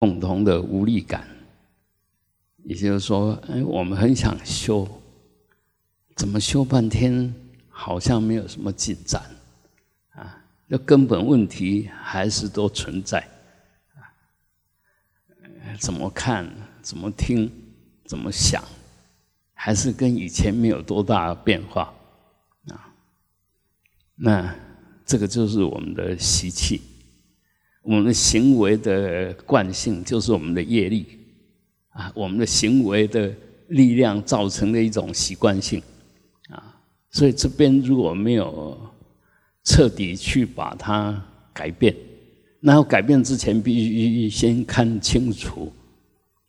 [0.00, 1.24] 共同的无力感。
[2.64, 4.86] 也就是说，哎，我们很想修，
[6.16, 7.32] 怎么修半天
[7.68, 9.22] 好像没有什么进展
[10.10, 10.42] 啊？
[10.66, 13.20] 那根本问题还是都存在
[13.94, 14.02] 啊。
[15.78, 16.50] 怎么看？
[16.82, 17.50] 怎么听？
[18.04, 18.62] 怎么想？
[19.54, 21.92] 还是跟以前没有多大变化
[22.68, 22.92] 啊？
[24.16, 24.54] 那
[25.06, 26.82] 这个就是我们的习气，
[27.82, 31.06] 我们的行为的惯性，就是我们的业力。
[31.92, 33.34] 啊，我们的行为的
[33.66, 35.82] 力量造成的一种习惯性，
[36.48, 36.78] 啊，
[37.10, 38.78] 所以这边如果没有
[39.64, 41.20] 彻底去把它
[41.52, 41.94] 改变，
[42.60, 45.72] 那要改变之前必须先看清楚，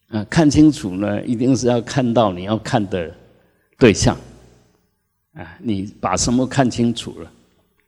[0.09, 3.11] 啊，看清楚呢，一定是要看到你要看的
[3.79, 4.15] 对象，
[5.33, 7.31] 啊，你把什么看清楚了，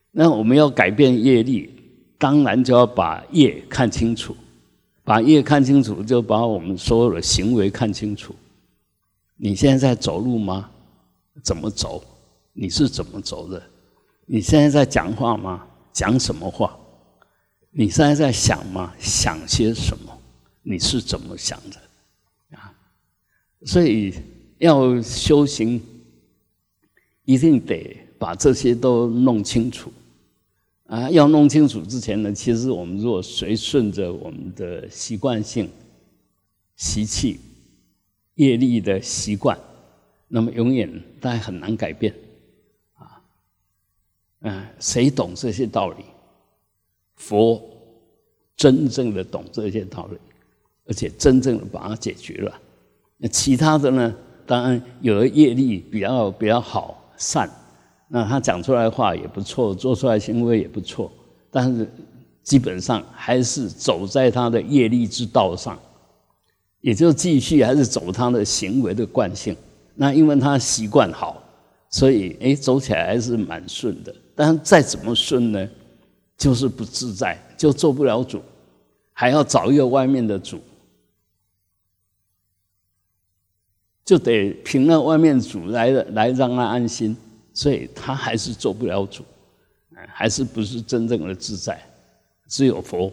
[0.09, 1.69] 那我们要改变业力，
[2.17, 4.35] 当然就要把业看清楚。
[5.05, 8.33] 把业看清楚，就把我们所有的行为看清楚。
[9.35, 10.69] 你现在在走路吗？
[11.43, 12.01] 怎么走？
[12.53, 13.61] 你是怎么走的？
[14.25, 15.67] 你现在在讲话吗？
[15.91, 16.73] 讲什么话？
[17.71, 18.93] 你现在在想吗？
[18.97, 20.17] 想些什么？
[20.61, 22.57] 你是怎么想的？
[22.57, 22.73] 啊，
[23.65, 24.13] 所以
[24.59, 25.81] 要修行，
[27.25, 29.91] 一定得把这些都弄清楚。
[30.87, 35.69] 啊，要弄清楚之前呢，其实我们如果随顺着我们的习惯性、
[36.75, 37.39] 习气、
[38.35, 39.57] 业力的习惯，
[40.27, 42.13] 那么永远大家很难改变。
[42.95, 43.21] 啊，
[44.41, 46.03] 嗯，谁懂这些道理？
[47.15, 47.61] 佛
[48.55, 50.17] 真正的懂这些道理，
[50.85, 52.59] 而且真正的把它解决了。
[53.17, 54.15] 那其他的呢？
[54.45, 57.49] 当然有的业力比较比较好善。
[58.15, 61.11] 那他讲出来话也不错，做出来行为也不错，
[61.49, 61.89] 但是
[62.43, 65.79] 基本上还是走在他的业力之道上，
[66.81, 69.57] 也就继续还是走他的行为的惯性。
[69.95, 71.41] 那因为他习惯好，
[71.89, 74.15] 所以哎走起来还是蛮顺的。
[74.35, 75.67] 但再怎么顺呢，
[76.37, 78.39] 就是不自在，就做不了主，
[79.11, 80.59] 还要找一个外面的主，
[84.05, 87.17] 就得凭那外面主来的来让他安心。
[87.53, 89.23] 所以他还是做不了主，
[90.07, 91.79] 还是不是真正的自在？
[92.47, 93.11] 只有佛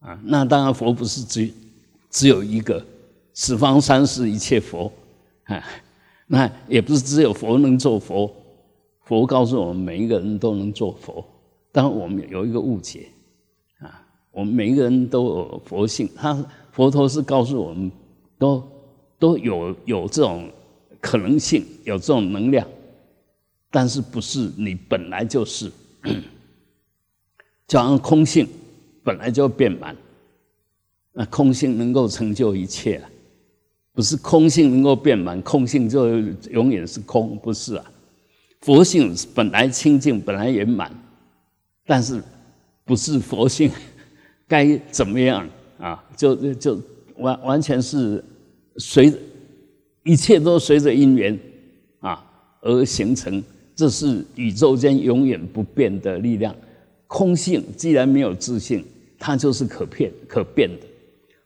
[0.00, 1.50] 啊，那当然佛不是只
[2.10, 2.84] 只有一个，
[3.34, 4.92] 十方三世一切佛
[5.44, 5.62] 啊，
[6.26, 8.30] 那也不是只有佛能做佛。
[9.04, 11.24] 佛告诉我们，每一个人都能做佛，
[11.70, 13.08] 但我们有一个误解
[13.78, 16.08] 啊，我们每一个人都有佛性。
[16.16, 17.90] 他佛陀是告诉我们，
[18.38, 18.62] 都
[19.18, 20.50] 都有有这种
[21.00, 22.66] 可能性，有这种能量。
[23.72, 25.72] 但是不是你本来就是，
[27.66, 28.46] 就好像空性
[29.02, 29.96] 本来就变满，
[31.12, 33.10] 那空性能够成就一切啊，
[33.94, 37.84] 不是空性能够变满，空性就永远是空，不是啊。
[38.60, 40.92] 佛性本来清净，本来圆满，
[41.86, 42.22] 但是
[42.84, 43.70] 不是佛性
[44.46, 46.04] 该怎么样啊？
[46.14, 46.78] 就就
[47.16, 48.22] 完完全是
[48.76, 49.12] 随
[50.04, 51.38] 一切都随着因缘
[52.00, 52.22] 啊
[52.60, 53.42] 而形成。
[53.74, 56.54] 这是宇宙间永远不变的力量。
[57.06, 58.84] 空性既然没有自性，
[59.18, 60.86] 它就是可变、可变的。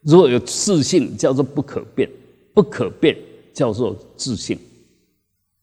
[0.02, 2.08] 如果有自性，叫做不可变；
[2.54, 3.16] 不可变，
[3.52, 4.56] 叫做自性。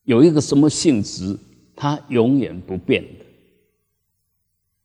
[0.03, 1.38] 有一个什么性质，
[1.75, 3.25] 它永远不变的。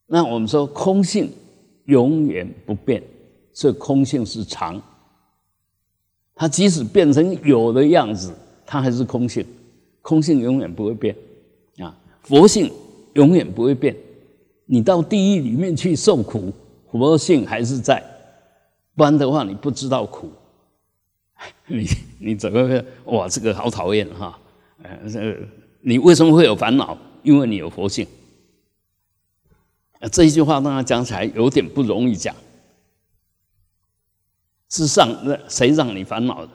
[0.07, 1.31] 那我们说空性
[1.87, 3.03] 永远不变，
[3.53, 4.81] 所以空性是常。
[6.37, 8.33] 它即使变成有的样子，
[8.65, 9.45] 它还是空性。
[10.01, 11.15] 空性永远不会变。
[12.23, 12.73] 佛性
[13.15, 13.97] 永远不会变，
[14.67, 16.53] 你到地狱里面去受苦，
[16.91, 18.03] 佛性还是在，
[18.95, 20.31] 不然的话你不知道苦，
[21.67, 21.87] 你
[22.19, 24.39] 你怎么会哇这个好讨厌哈，
[24.83, 25.37] 呃这
[25.81, 26.97] 你为什么会有烦恼？
[27.23, 28.07] 因为你有佛性。
[30.13, 32.35] 这一句话当然讲起来有点不容易讲，
[34.69, 35.09] 世上
[35.49, 36.53] 谁让你烦恼的？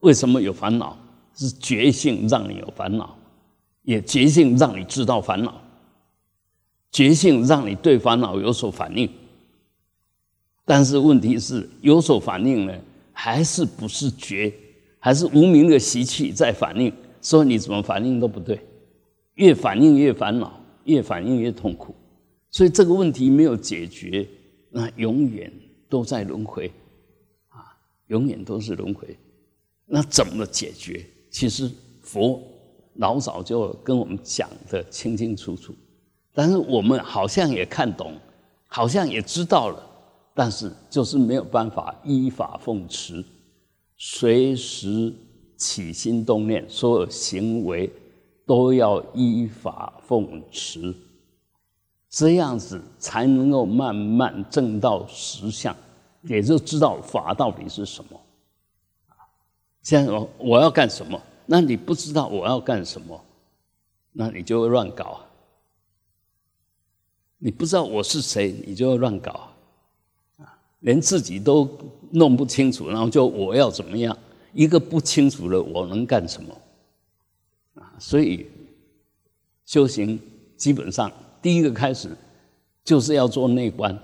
[0.00, 0.96] 为什么有烦恼？
[1.34, 3.16] 是觉性让你有烦恼。
[3.90, 5.60] 也觉性让你知道烦恼，
[6.92, 9.10] 觉性让你对烦恼有所反应。
[10.64, 12.80] 但是问题是，有所反应呢，
[13.12, 14.54] 还是不是觉，
[15.00, 16.92] 还是无名的习气在反应？
[17.20, 18.64] 所以你怎么反应都不对，
[19.34, 21.92] 越反应越烦恼，越反应越痛苦。
[22.48, 24.24] 所以这个问题没有解决，
[24.70, 25.52] 那永远
[25.88, 26.70] 都在轮回，
[27.48, 27.74] 啊，
[28.06, 29.18] 永远都是轮回。
[29.84, 31.04] 那怎么解决？
[31.28, 31.68] 其实
[32.02, 32.40] 佛。
[32.94, 35.74] 老早就跟我们讲的清清楚楚，
[36.34, 38.14] 但是我们好像也看懂，
[38.66, 39.82] 好像也知道了，
[40.34, 43.24] 但是就是没有办法依法奉持，
[43.96, 45.12] 随时
[45.56, 47.90] 起心动念，所有行为
[48.46, 50.94] 都要依法奉持，
[52.08, 55.74] 这样子才能够慢慢证到实相，
[56.22, 58.20] 也就知道法到底是什么。
[59.82, 61.20] 现在我我要干什么？
[61.52, 63.20] 那你不知道我要干什么，
[64.12, 65.20] 那你就会乱搞。
[67.38, 69.32] 你不知道我是谁，你就会乱搞。
[70.38, 70.46] 啊
[70.78, 71.68] 连自己都
[72.12, 74.16] 弄不清楚，然后就我要怎么样？
[74.52, 76.56] 一个不清楚的我能干什么？
[77.74, 78.46] 啊，所以
[79.66, 80.20] 修行
[80.56, 81.10] 基本上
[81.42, 82.16] 第一个开始
[82.84, 83.98] 就是要做内观，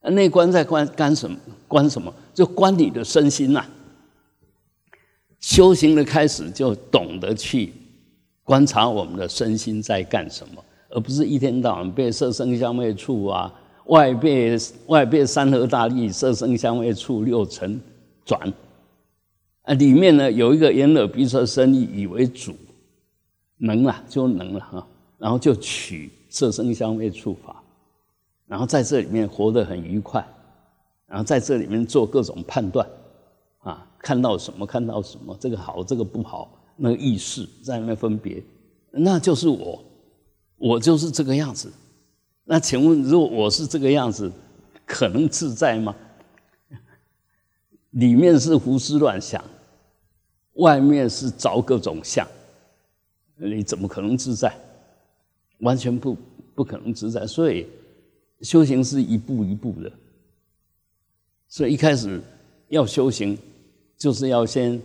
[0.00, 1.38] 内观在关干什么？
[1.68, 2.10] 关什么？
[2.32, 3.66] 就关你的身心呐。
[5.40, 7.72] 修行的开始就懂得去
[8.44, 13.52] 观察我们的身心在干什么，而不是一天到晚被色声香味触啊。
[13.86, 14.56] 外被
[14.86, 17.80] 外被三合大力，色声香味触六尘
[18.24, 18.40] 转，
[19.62, 22.54] 啊，里面呢有一个眼耳鼻舌身意以为主，
[23.56, 24.86] 能了就能了哈，
[25.18, 27.60] 然后就取色声香味触法，
[28.46, 30.24] 然后在这里面活得很愉快，
[31.08, 32.86] 然后在这里面做各种判断，
[33.60, 38.42] 啊，看到什么看到什么，这个好这个不好，那个意识在那分别，
[38.90, 39.84] 那就是我，
[40.56, 41.72] 我就是这个样子。
[42.44, 44.30] 那请问，如果我是这个样子，
[44.84, 45.94] 可能自在吗？
[47.90, 49.44] 里面是胡思乱想，
[50.54, 52.26] 外面是找各种相，
[53.36, 54.52] 你怎么可能自在？
[55.58, 56.16] 完全不
[56.54, 57.26] 不可能自在。
[57.26, 57.66] 所以
[58.40, 59.92] 修行是一步一步的。
[61.48, 62.20] 所以一开始
[62.68, 63.36] 要修行，
[64.00, 64.82] 就是要先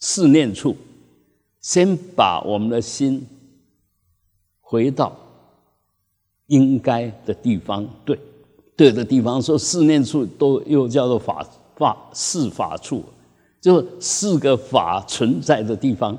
[0.00, 0.76] 试念处，
[1.62, 3.26] 先把我们的心
[4.60, 5.16] 回到。
[6.50, 8.18] 应该的地方，对，
[8.74, 11.46] 对的地方，说四念处都又叫做法
[11.76, 13.04] 法四法处，
[13.60, 16.18] 就四个法存在的地方，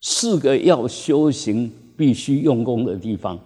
[0.00, 3.38] 四个要修行必须用功的地方，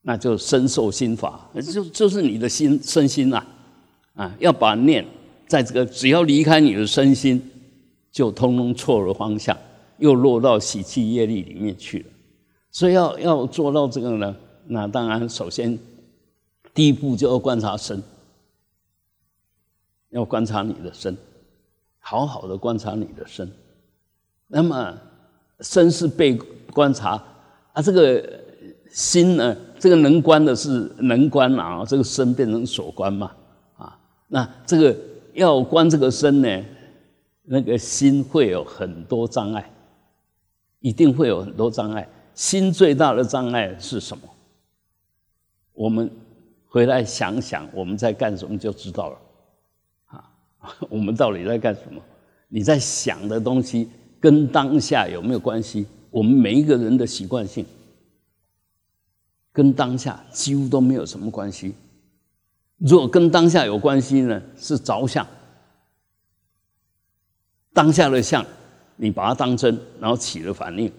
[0.00, 3.44] 那就身受心法，就就是你的心身心呐，
[4.14, 5.06] 啊，要把念
[5.48, 7.42] 在这个，只要离开你的身心，
[8.12, 9.56] 就通通错了方向，
[9.98, 12.06] 又落到喜气业力里面去了。
[12.70, 14.36] 所以要要做到这个呢，
[14.66, 15.76] 那当然首先
[16.74, 18.02] 第一步就要观察身，
[20.10, 21.16] 要观察你的身，
[21.98, 23.50] 好好的观察你的身。
[24.46, 24.94] 那么
[25.60, 26.34] 身是被
[26.72, 27.22] 观察
[27.72, 28.22] 啊，这个
[28.90, 33.32] 心呢，这个能观的是能观啊，这个身变成所观嘛
[33.76, 33.98] 啊。
[34.28, 34.96] 那这个
[35.38, 36.64] 要观这个身呢，
[37.44, 39.70] 那个心会有很多障碍，
[40.80, 42.06] 一定会有很多障碍。
[42.34, 44.22] 心最大的障碍是什么？
[45.72, 46.10] 我们
[46.66, 49.18] 回来想想，我们在干什么就知道了。
[50.06, 50.30] 啊，
[50.90, 52.02] 我们到底在干什么？
[52.48, 53.88] 你在想的东西
[54.20, 55.86] 跟当下有没有关系？
[56.10, 57.64] 我们每一个人的习惯性
[59.52, 61.74] 跟当下几乎都没有什么关系。
[62.78, 65.26] 如果跟当下有关系呢，是着相。
[67.72, 68.44] 当下的相，
[68.96, 70.92] 你把它当真，然后起了反应。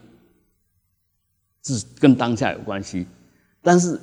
[1.62, 3.06] 是跟当下有关系，
[3.62, 4.00] 但是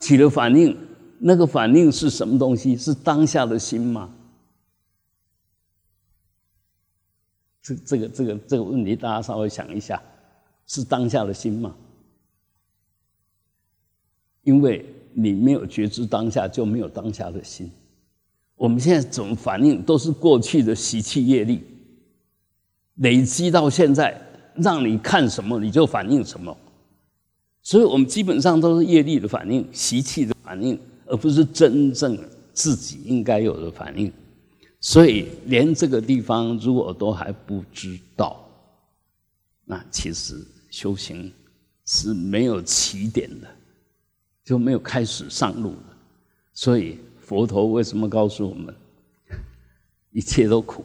[0.00, 0.76] 起了反应，
[1.18, 2.76] 那个反应是什么东西？
[2.76, 4.12] 是当下的心吗？
[7.60, 10.02] 这这个这个这个问题，大家稍微想一下，
[10.66, 11.76] 是当下的心吗？
[14.42, 14.84] 因为
[15.20, 17.68] 你没有觉知当下，就没有当下的心。
[18.54, 21.60] 我们现在怎么反应，都是过去的习气业力
[22.96, 24.20] 累积到现在，
[24.54, 26.56] 让你看什么你就反应什么。
[27.62, 32.16] 所以我们基本上都是业力的反应、习气的反应，而不是真正
[32.52, 34.12] 自己应该有的反应。
[34.80, 38.48] 所以连这个地方如果都还不知道，
[39.64, 41.32] 那其实修行
[41.84, 43.48] 是没有起点的，
[44.48, 45.96] 就没有开始上路了。
[46.54, 48.74] 所以佛陀为什么告诉我们，
[50.10, 50.82] 一切都苦，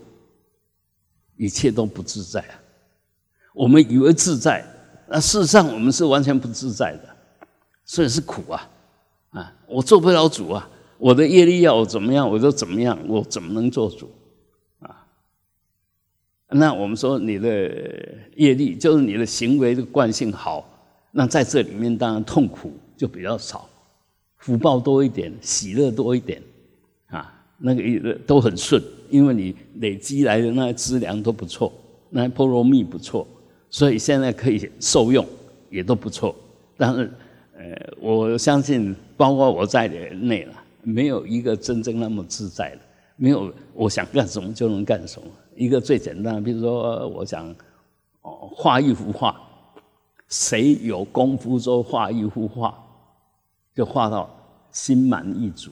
[1.37, 2.59] 一切都不自在啊？
[3.53, 4.65] 我们以为自在。
[5.07, 7.15] 那事实上，我们是完全不自在的，
[7.85, 8.69] 所以是苦啊！
[9.29, 10.69] 啊，我做不了主啊！
[10.97, 14.11] 我的业力要我怎么样，我就怎么样，我怎么能做主
[14.79, 15.07] 啊？
[16.49, 17.49] 那我们说你的
[18.35, 20.67] 业力就是你的行为的惯性好，
[21.11, 23.67] 那在这里面当然痛苦就比较少，
[24.37, 26.41] 福报多一点，喜乐多一点
[27.07, 31.69] 啊，那个都很顺，因为你累积来的那些资粮都不错，
[32.09, 33.27] 那菠萝蜜不错。
[33.69, 35.27] 所以现在可以受用，
[35.69, 36.33] 也都不错。
[36.77, 37.11] 但是，
[37.57, 42.79] 呃，我相信包括我在内了，没有一个真正那么自在的。
[43.17, 45.27] 没有我想干什么就能干什么。
[45.57, 47.53] 一个最简单的，比如说我想
[48.21, 49.35] 哦画一幅画，
[50.29, 52.82] 谁有功夫说画一幅画，
[53.73, 54.29] 就画到
[54.71, 55.71] 心满意足，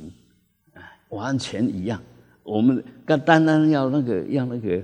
[0.73, 2.01] 哎，完全一样。
[2.43, 4.81] 我们干单单要那个要那个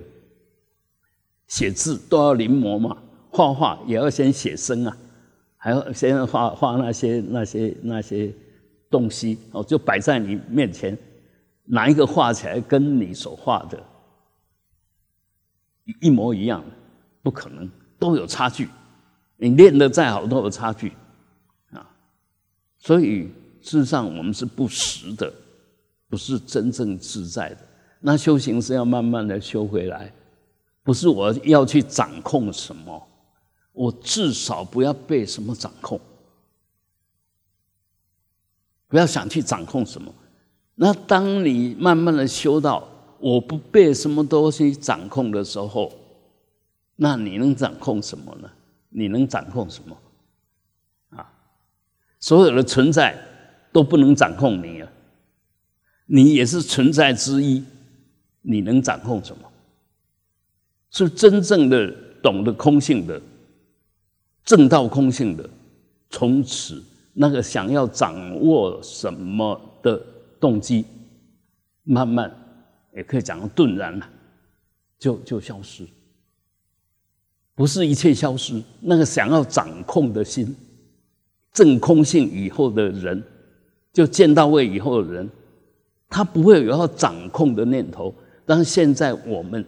[1.47, 2.97] 写字都要临摹嘛，
[3.29, 4.97] 画画也要先写生啊，
[5.57, 8.33] 还要先画画那些那些那些
[8.89, 10.97] 东西哦，就摆在你面前，
[11.65, 13.83] 哪一个画起来跟你所画的
[16.01, 16.63] 一模一样？
[17.23, 17.69] 不可能，
[17.99, 18.69] 都有差距。
[19.35, 20.93] 你练的再好，都有差距。
[22.87, 23.23] 所以
[23.61, 25.33] 事实上，我们是不实的。
[26.09, 27.57] 不是真正自在的，
[27.99, 30.09] 那修行是要慢慢的修回来，
[30.81, 33.07] 不是我要去掌控什么，
[33.73, 35.99] 我至少不要被什么掌控，
[38.87, 40.09] 不要想去掌控什么。
[40.75, 42.87] 那当你慢慢的修到
[43.19, 45.91] 我不被什么东西掌控的时候，
[46.95, 48.49] 那你能掌控什么呢？
[48.87, 49.97] 你能掌控什么？
[52.19, 53.17] 所有的存在
[53.71, 54.91] 都不能掌控你啊。
[56.05, 57.63] 你也是存在之一，
[58.41, 59.43] 你能掌控什么？
[60.89, 61.93] 是真正的
[62.23, 63.21] 懂得空性的，
[64.45, 65.47] 正道空性的，
[66.09, 66.81] 从此
[67.13, 70.01] 那个想要掌握什么的
[70.39, 70.85] 动机，
[71.83, 72.33] 慢慢
[72.95, 74.09] 也可以讲顿然了，
[74.97, 75.85] 就就消失。
[77.53, 80.55] 不是一切消失，那个想要掌控的心，
[81.57, 83.23] 正空性以后的人，
[83.91, 85.27] 就见到位以后的人。
[86.07, 88.13] 他不会有要掌控的念头，
[88.45, 89.65] 但是现在我们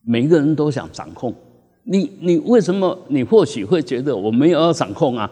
[0.00, 1.34] 每个人都想掌控。
[1.82, 2.98] 你你为什么？
[3.08, 5.30] 你或许会觉得我没有要掌控啊？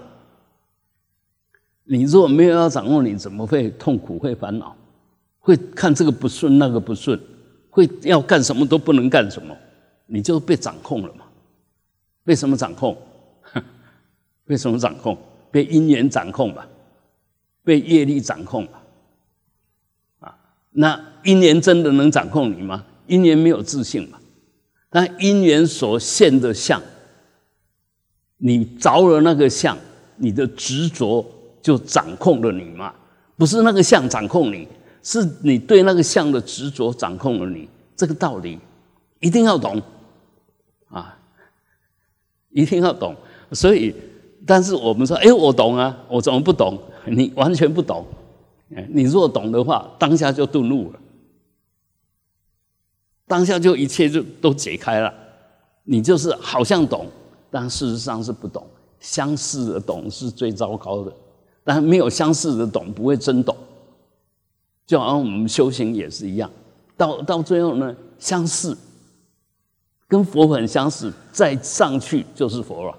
[1.85, 4.77] 你如果没有要掌控，你怎么会痛苦、会烦恼、
[5.39, 7.19] 会看这个不顺、那个不顺，
[7.71, 9.57] 会要干什么都不能干什么？
[10.05, 11.25] 你就被掌控了嘛？
[12.25, 12.95] 被什么掌控？
[14.45, 15.17] 被什么掌控？
[15.53, 16.67] 被因缘掌控吧？
[17.63, 18.83] 被业力掌控吧？
[20.19, 20.37] 啊
[20.71, 22.85] 那因缘真的能掌控你吗？
[23.07, 24.19] 因缘没有自信嘛？
[24.91, 26.83] 那因缘所现的相，
[28.39, 29.79] 你着了那个相，
[30.17, 31.25] 你的执着
[31.61, 32.95] 就掌控了你嘛？
[33.37, 34.67] 不是那个相掌控你，
[35.03, 37.69] 是你对那个相的执着掌控了你。
[37.95, 38.59] 这个道理
[39.21, 39.81] 一定要懂
[40.89, 41.17] 啊，
[42.51, 43.15] 一定要懂。
[43.53, 43.95] 所以，
[44.47, 46.79] 但是我们说，哎，我懂啊，我怎么不懂？
[47.07, 48.05] 你完全不懂。
[48.89, 50.99] 你若懂的话，当下就顿悟了，
[53.27, 55.13] 当下就一切就都解开了。
[55.85, 57.07] 你就是好像懂，
[57.51, 58.67] 但事实上是不懂。
[58.99, 61.13] 相似的懂是最糟糕的，
[61.65, 63.57] 但没有相似的懂不会真懂。
[64.87, 66.51] 就好像我们修行也是一样，
[66.97, 68.77] 到到最后呢，相似
[70.09, 72.97] 跟佛很相似，再上去就是佛了。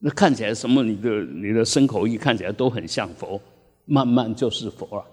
[0.00, 0.82] 那看起来什么？
[0.82, 3.40] 你的你的身口意看起来都很像佛。
[3.86, 5.04] 慢慢就是佛了，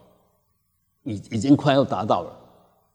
[1.01, 2.31] 已已经快要达到了，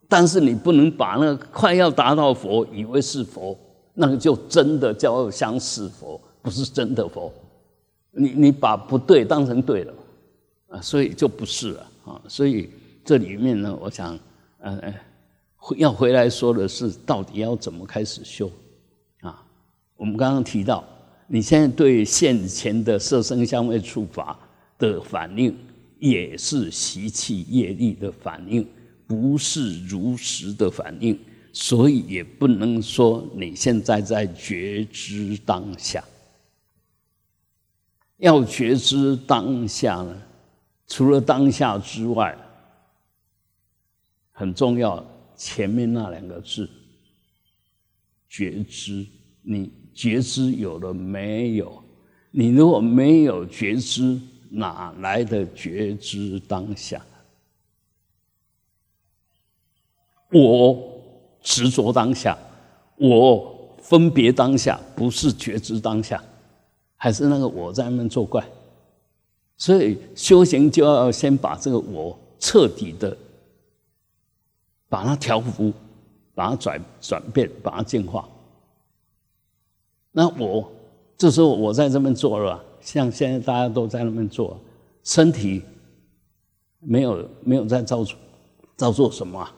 [0.08, 3.58] 但是你不能把那个快要达到佛以为是佛，
[3.94, 7.32] 那个就真的叫相似佛，不是真的佛。
[8.12, 9.94] 你你把不对当成对了，
[10.68, 12.22] 啊，所以就不是了啊。
[12.28, 12.70] 所以
[13.04, 14.16] 这里面呢，我想，
[14.58, 14.94] 呃，
[15.76, 18.49] 要回来说的是，到底要怎么开始修
[19.22, 19.42] 啊？
[19.96, 20.84] 我们刚刚提到，
[21.26, 24.38] 你现在对现前的色声香味触法
[24.79, 25.57] 的反应。
[25.99, 28.67] 也是习气业力的反应，
[29.07, 31.17] 不是如实的反应，
[31.52, 36.02] 所以也不能说你现在在觉知当下。
[38.17, 40.21] 要觉知当下呢，
[40.88, 42.37] 除了当下之外，
[44.33, 46.69] 很重要，前面那两个字——
[48.29, 49.07] 觉知。
[49.43, 51.82] 你觉知有了没有？
[52.30, 54.18] 你如果没有觉知，
[54.50, 57.04] 哪来的觉知当下？
[60.30, 60.78] 我
[61.42, 62.38] 执着当下，
[62.96, 66.22] 我分别当下，不是觉知当下，
[66.96, 68.42] 还是那个我在那边作怪。
[69.58, 73.14] 所以修行就要先把这个我彻底的
[74.88, 75.72] 把它调伏，
[76.34, 78.26] 把它转转变，把它净化。
[80.12, 80.71] 那我
[81.16, 82.62] 这时候我在这边做了。
[82.81, 84.59] 像现在大家都在那边做，
[85.04, 85.62] 身体
[86.81, 88.19] 没有没有在造作
[88.76, 89.49] 造作什么，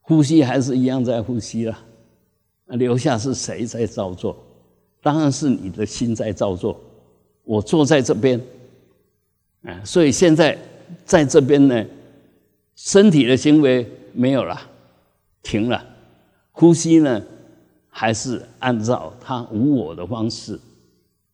[0.00, 1.78] 呼吸还是一样在呼吸了，
[2.68, 4.34] 留下是谁在造作？
[5.02, 6.80] 当然是你的心在造作。
[7.42, 8.40] 我坐在这边，
[9.64, 10.58] 啊，所以现在
[11.04, 11.84] 在这边呢，
[12.76, 14.58] 身体的行为没有了，
[15.42, 15.84] 停了，
[16.50, 17.22] 呼吸呢
[17.96, 20.58] 还是按照他无我的方式，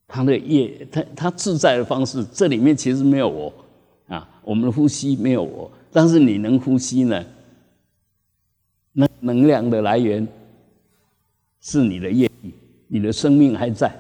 [0.06, 3.50] 他的业，他他自在的方式，这里面其实没有我
[4.08, 7.24] 啊，我们的呼吸没有我，但是你能呼吸呢？
[8.92, 10.28] 那能量的来源
[11.62, 12.52] 是你的业力，
[12.88, 13.90] 你的生命还在，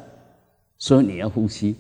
[0.76, 1.74] 所以你要呼吸。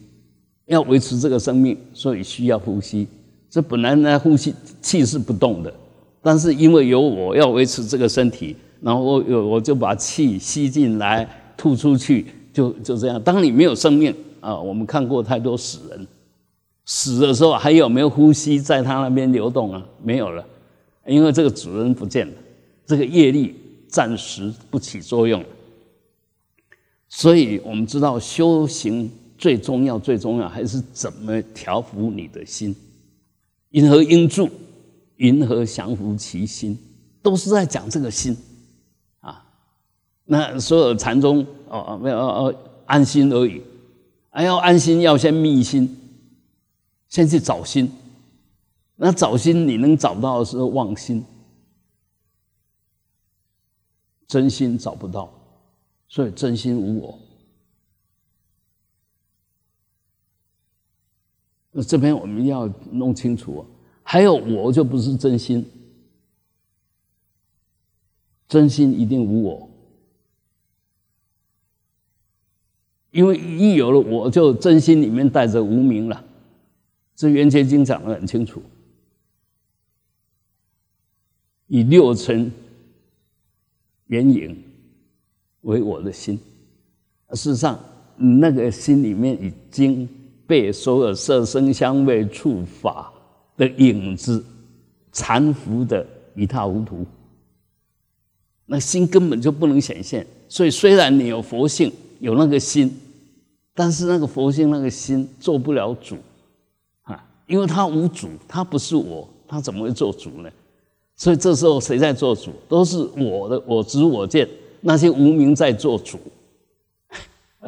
[0.64, 3.06] 要维持这个生命，所以需要呼吸。
[3.50, 5.74] 这本来呢，呼吸气是不动的，
[6.22, 13.22] 但是因为有我要维持这个身体，然后我有我就把气吸进来，吐出去，就就这样。
[13.22, 16.06] 当你没有生命啊，我们看过太多死人，
[16.86, 19.86] 死的时候还有没有呼吸在他那边流动啊？
[20.02, 20.44] 没有了，
[21.06, 22.34] 因为这个主人不见了，
[22.86, 23.54] 这个业力
[23.88, 25.44] 暂时不起作用。
[27.08, 29.10] 所以我们知道修行。
[29.40, 32.76] 最重要，最重要还是怎么调伏你的心？
[33.70, 34.50] 因何应住？
[35.16, 36.76] 云何降伏其心？
[37.22, 38.36] 都是在讲这个心。
[40.32, 42.54] 那所有禅宗哦，没有哦，
[42.86, 43.60] 安心而已。
[44.28, 45.98] 还要安心，要先密心，
[47.08, 47.90] 先去找心。
[48.94, 51.24] 那找心，你能找到的是妄心，
[54.28, 55.28] 真心找不到，
[56.06, 57.18] 所以真心无我。
[61.72, 63.66] 那这边我们要弄清楚，
[64.04, 65.68] 还有我就不是真心，
[68.46, 69.69] 真心一定无我，
[73.10, 76.24] 因为一有了我就真心里面带着无名了，
[77.14, 78.62] 这《圆觉经》讲的很清楚，
[81.66, 82.50] 以六尘
[84.06, 84.56] 圆影
[85.62, 86.38] 为我的心，
[87.32, 87.78] 事实上
[88.16, 90.08] 那个心里面已经。
[90.50, 93.12] 被所有色声香味触法
[93.56, 94.44] 的影子
[95.12, 97.06] 缠缚的一塌糊涂，
[98.66, 100.26] 那心根本就不能显现。
[100.48, 102.96] 所以虽然你有佛性，有那个心，
[103.74, 106.16] 但是那个佛性那个心做不了主
[107.02, 110.50] 啊，因为它无主，它不是我，它怎么会做主呢？
[111.16, 112.52] 所以这时候谁在做主？
[112.68, 114.48] 都是我的我执我见
[114.80, 116.18] 那些无名在做主。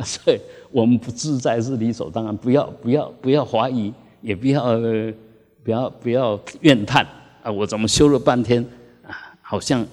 [0.05, 4.79] 所以我们不自在是理所当然，不要不要不要怀疑，也不要
[5.63, 7.07] 不要不要怨叹
[7.43, 7.53] 啊！
[7.53, 8.65] 我怎么修了半天
[9.03, 9.87] 啊，好像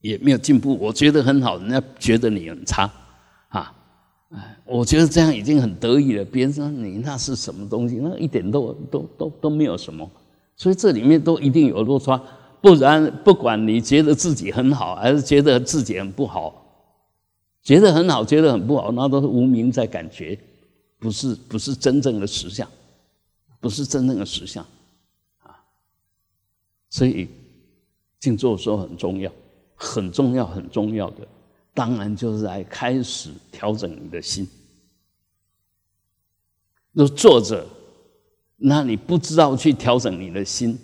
[0.00, 0.76] 也没有进步。
[0.78, 2.90] 我觉得很好，人家觉得你很差
[3.58, 3.74] 啊！
[4.30, 6.24] 哎，我觉得这样已经很得意了。
[6.24, 7.96] 别人说你那是什么东西？
[7.96, 10.08] 那一点都都都都没有什么。
[10.56, 12.20] 所以这里面都一定有落差，
[12.60, 16.60] 不然不管你觉得自己很好，还是觉得自己很不好。
[17.62, 20.38] 觉得很好，觉得很不好，那都是无名在感觉，
[20.98, 22.68] 不是不是真正的实相，
[23.58, 24.62] 不是真正的实相，
[25.42, 25.56] 啊，
[26.90, 27.28] 所以
[28.20, 29.32] 静坐说很重要，
[29.74, 31.26] 很重要，很重要的，
[31.74, 34.48] 当然就是来开始调整你的心。
[36.92, 37.66] 那坐着，
[38.56, 40.78] 那你不知道去调整你的心，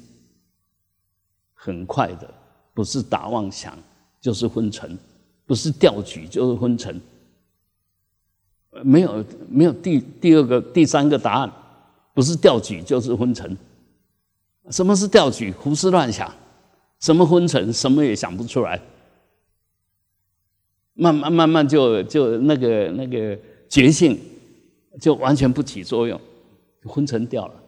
[1.55, 2.29] 很快的，
[2.75, 3.79] 不是打妄想，
[4.21, 4.99] 就是昏沉。
[5.47, 7.01] 不是调举就是昏沉，
[8.85, 11.53] 没有没有第第二个第三个答案，
[12.15, 13.57] 不是调举就是昏沉。
[14.71, 15.51] 什么是调举？
[15.51, 16.33] 胡思乱想。
[17.01, 17.73] 什么昏沉？
[17.73, 18.81] 什么也想不出来。
[21.01, 24.19] 慢慢慢慢就就那个那个觉性
[25.01, 26.21] 就完全不起作用，
[26.85, 27.63] 昏沉掉了。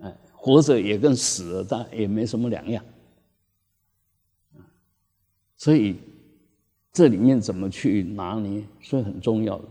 [0.00, 2.84] 哎，活着也跟死了，但也没什么两样。
[5.56, 5.96] 所以。
[6.96, 8.64] 这里面怎么去拿捏？
[8.80, 9.64] 所以很重要的，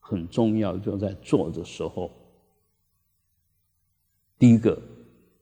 [0.00, 2.10] 很重要，就在做的时候。
[4.38, 4.80] 第一个，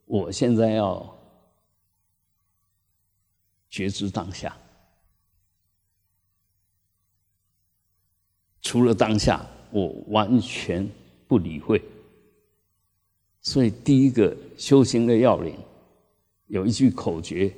[0.04, 1.16] 我现在要
[3.70, 4.56] 觉知当下，
[8.62, 10.88] 除了当下，我完全
[11.28, 11.82] 不理会。
[13.42, 15.54] 所以，第一个修行的要领，
[16.46, 17.52] 有一句口诀，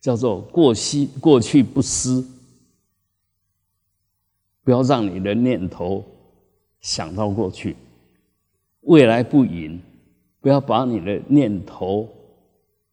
[0.00, 2.28] 叫做“过昔过去不思”。
[4.62, 6.04] 不要让你的念头
[6.80, 7.76] 想到过去，
[8.82, 9.80] 未来不迎。
[10.42, 12.08] 不要把你的念头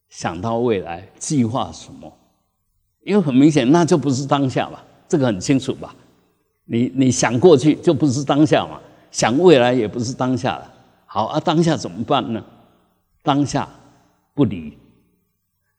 [0.09, 2.11] 想到未来，计划什么？
[3.05, 4.85] 因为很明显，那就不是当下吧。
[5.07, 5.95] 这个很清楚吧？
[6.67, 10.73] 你你想过去就不是当下嘛，想未来也不是当下了。
[11.05, 12.43] 好啊，当下怎么办呢？
[13.23, 13.67] 当下
[14.33, 14.77] 不理，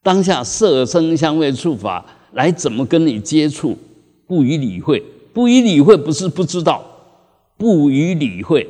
[0.02, 3.78] 当下色声香味触法来怎么跟你接触，
[4.26, 5.04] 不予理会。
[5.34, 6.82] 不予理会不是不知道，
[7.56, 8.68] 不予理会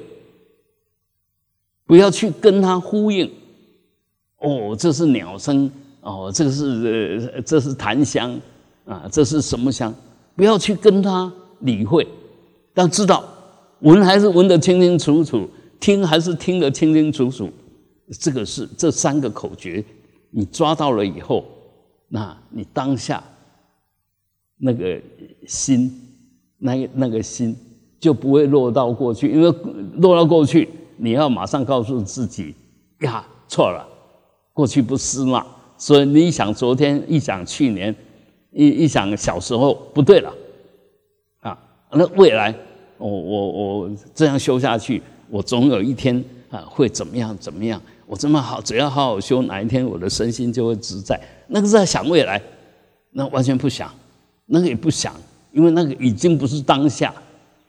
[1.87, 3.31] 不要去跟它呼应。
[4.40, 5.70] 哦，这是鸟声，
[6.02, 8.38] 哦，这是呃，这是檀香，
[8.85, 9.94] 啊，这是什么香？
[10.37, 12.07] 不要去跟它理会，
[12.75, 13.25] 但知道
[13.81, 17.51] 闻还是闻得清清楚楚，听还是听得清清楚楚。
[18.21, 19.85] 这个是这三个口诀，
[20.31, 21.44] 你抓到了以后，
[22.09, 23.23] 那你当下
[24.57, 24.99] 那个
[25.47, 25.90] 心，
[26.59, 27.55] 那那个心
[28.01, 29.55] 就不会落到过去，因为
[29.97, 32.55] 落到过去，你要马上告诉自己
[33.01, 33.87] 呀，错了，
[34.53, 35.47] 过去不是嘛？
[35.77, 37.94] 所以你一想昨天，一想去年，
[38.51, 40.33] 一一想小时候，不对了！
[41.92, 42.55] 那未来，
[42.98, 43.48] 我我
[43.81, 47.81] 我这样修下去，我总有一天啊会怎么样怎么样？
[48.07, 51.18] 我这么好，只要好好修，哪一天我的身心就会自在。
[51.48, 52.40] 那个是在想未来，
[53.12, 53.90] 那完全不想，
[54.46, 55.14] 那个也不想，
[55.53, 57.14] 因为那个已经不是当下，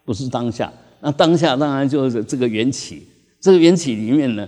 [0.05, 0.71] 不是当下。
[1.01, 3.07] 那当下当然就是这个缘起，
[3.39, 4.47] 这个缘起里面呢，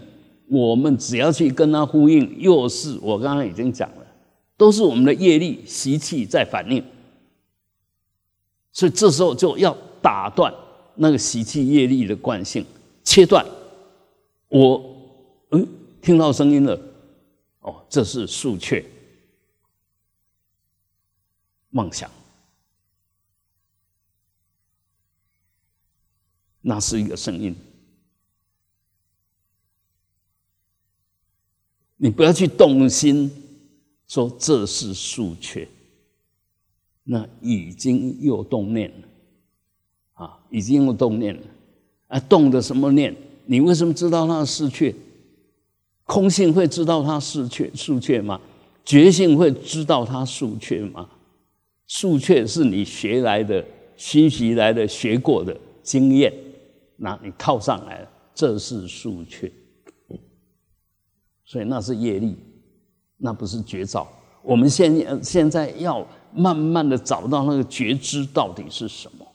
[0.49, 4.05] 我们只要去跟它呼应，又是我刚刚已经讲了，
[4.57, 6.83] 都是我们的业力习气在反应。
[8.73, 10.53] 所以这时候就要打断
[10.95, 12.65] 那个习气业力的惯性，
[13.03, 13.45] 切断
[14.49, 14.83] 我，
[15.51, 15.67] 嗯。
[16.01, 16.81] 听到声音了，
[17.59, 18.83] 哦，这是树雀
[21.73, 22.09] 妄想，
[26.59, 27.55] 那是一个声音。
[31.97, 33.31] 你不要去动心，
[34.07, 35.67] 说这是树雀，
[37.11, 39.07] 那已经又动念了，
[40.13, 41.41] 啊，已经又动念了，
[42.07, 43.13] 啊，动的什么念？
[43.47, 44.95] 你为什么知道那是雀？
[46.05, 48.39] 空性会知道它是确数确吗？
[48.85, 51.09] 觉性会知道它数确吗？
[51.85, 53.61] 数确是你学来的、
[53.97, 56.33] 学习来的、学过的经验，
[56.95, 59.51] 那你套上来了，这是数确。
[61.43, 62.37] 所以那是业力，
[63.17, 64.07] 那不是觉照。
[64.41, 69.25] 我们现现在要慢慢的找到那个觉知到底是什么？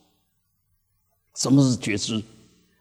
[1.34, 2.22] 什么是觉知？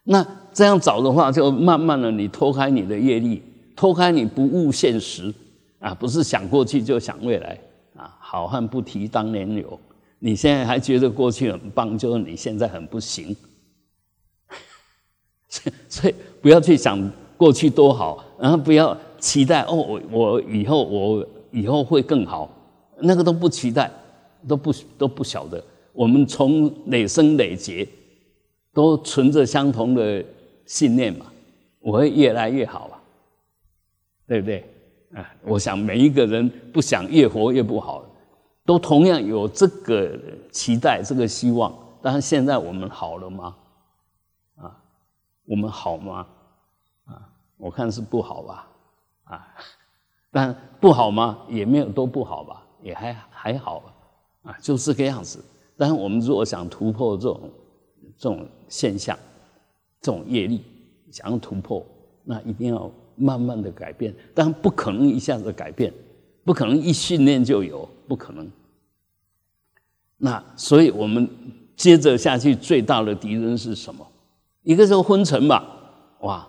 [0.03, 3.43] 那这样找的话，就慢慢的你脱开你的业力。
[3.75, 5.33] 脱开你不悟现实
[5.79, 7.59] 啊，不是想过去就想未来
[7.97, 8.15] 啊。
[8.21, 9.77] 好汉不提当年勇，
[10.19, 13.35] 你现在还觉得过去很棒，就是你现在很不行。
[15.89, 22.49] 所以不要去想过去多好，然后不要期待哦，我我以后我以后会更好，
[22.99, 23.91] 那个都不期待，
[24.47, 25.63] 都不都不晓得。
[25.93, 27.87] 我们从累生累劫
[28.73, 30.23] 都存着相同的
[30.65, 31.25] 信念嘛，
[31.79, 33.01] 我会越来越好啊。
[34.27, 34.65] 对不对？
[35.13, 38.03] 啊，我想每一个人不想越活越不好，
[38.65, 40.19] 都同样有这个
[40.51, 41.71] 期待、这个希望。
[42.01, 43.55] 但是现在我们好了吗？
[44.55, 44.75] 啊，
[45.45, 46.27] 我们好吗？
[47.05, 47.21] 啊，
[47.57, 48.67] 我看是不好吧？
[49.25, 49.47] 啊，
[50.33, 51.37] 但不好吗？
[51.47, 52.63] 也没有都不好吧？
[52.81, 53.93] 也还还好吧？
[54.45, 55.43] 啊，就这个样子。
[55.75, 57.49] 但是我们如果想突破这种
[58.17, 59.17] 这种现象、
[59.99, 60.61] 这种业力，
[61.11, 61.85] 想要突破，
[62.23, 62.89] 那一定要。
[63.17, 65.93] 慢慢的改变，但不可能一下子改变，
[66.43, 68.45] 不可能一训练就有，不可能。
[70.17, 71.25] 那所以我们
[71.77, 74.05] 接着下去，最大的敌人是什么？
[74.63, 75.65] 一个是昏沉吧，
[76.23, 76.45] 哇，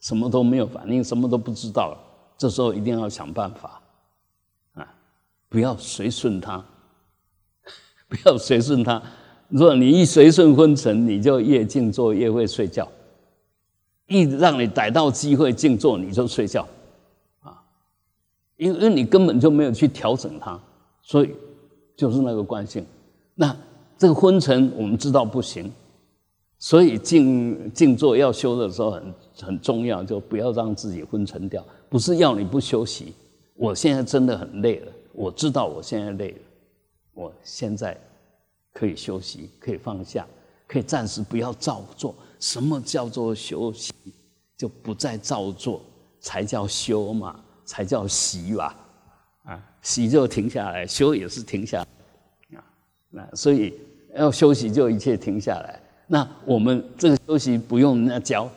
[0.00, 1.98] 什么都没有反应，什么都不知道了。
[2.36, 3.80] 这时候一定要想办法
[4.74, 4.94] 啊，
[5.48, 6.64] 不要随顺他，
[8.12, 9.02] 不要随顺他。
[9.48, 12.86] 如果你一随顺昏沉，你就越静坐越会睡觉。
[14.06, 16.68] 一让你逮到机会静坐，你就睡觉，
[17.40, 17.62] 啊，
[18.58, 20.60] 因为你根本就没有去调整它，
[21.00, 21.30] 所以
[21.96, 22.84] 就是那个惯性。
[23.34, 23.56] 那
[23.96, 25.72] 这个昏沉我们知道不行，
[26.58, 31.64] 所以静静坐要修的时候很很重要，就不要让自己昏沉掉。
[31.88, 33.14] 不是要你不休息，
[33.54, 36.38] 我现在真的很累了，我知道我现在累了，
[37.14, 37.96] 我现在
[38.72, 40.26] 可以休息，可以放下，
[40.66, 42.14] 可以暂时不要照做。
[42.40, 43.92] 什么叫做休息？
[44.56, 45.82] 就不再照做，
[46.20, 48.76] 才叫修嘛，才叫习吧。
[49.44, 52.58] 啊，习就停下来，修也是停下来。
[52.58, 52.64] 啊，
[53.10, 53.74] 那所以
[54.14, 55.80] 要休息，就一切停下来。
[56.06, 58.50] 那我们这个休息不用人家教，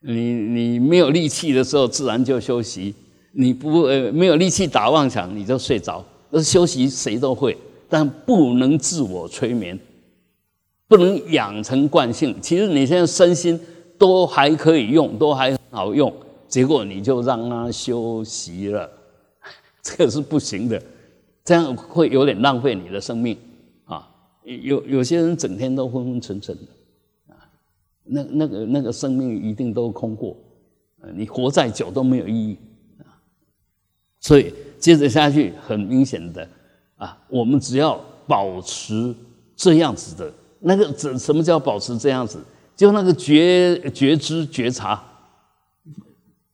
[0.00, 2.94] 你你没有力气的时候，自然就休息。
[3.32, 6.04] 你不呃没有力气打妄想，你就睡着。
[6.28, 7.56] 那休息谁都会，
[7.92, 9.78] 但不能自我催眠。
[10.88, 12.34] 不能养成惯性。
[12.40, 13.60] 其实你现在身心
[13.98, 16.10] 都还可以用，都还很好用，
[16.48, 18.90] 结果你就让他休息了，
[19.82, 20.82] 这个是不行的。
[21.44, 23.36] 这样会有点浪费你的生命
[23.84, 24.08] 啊！
[24.44, 27.36] 有有些人整天都昏昏沉沉的啊，
[28.04, 30.36] 那那个那个生命一定都空过，
[31.14, 32.56] 你活再久都没有意义
[33.00, 33.20] 啊
[34.20, 36.48] 所以接着下去，很明显的
[37.02, 39.12] 啊，我们只要保持
[39.56, 42.38] 这样子的那个怎什么叫保持这样子？
[42.76, 45.02] 就那个觉觉知觉察，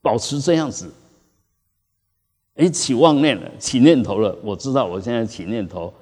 [0.01, 0.91] 保持这样子。
[2.55, 5.93] 哎，起妄念了，起念头了，我知道我现在起念头，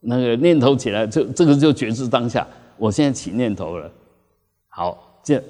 [0.00, 2.44] 那个念头起来，就这个就觉知当下，
[2.76, 3.88] 我现在起念头了。
[4.68, 5.40] 好，这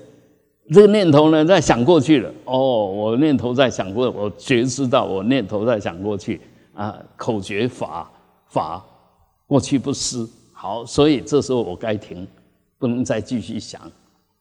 [0.72, 2.30] 这个念头呢，在想过去了。
[2.44, 6.38] 哦，我念头在想过，我觉知到我念头在想过去
[6.74, 6.96] 啊。
[7.16, 8.11] 口诀法
[8.52, 8.84] 法，
[9.46, 10.28] 过去不思。
[10.52, 12.28] 好，所以这时候我该停，
[12.78, 13.90] 不能再继续想。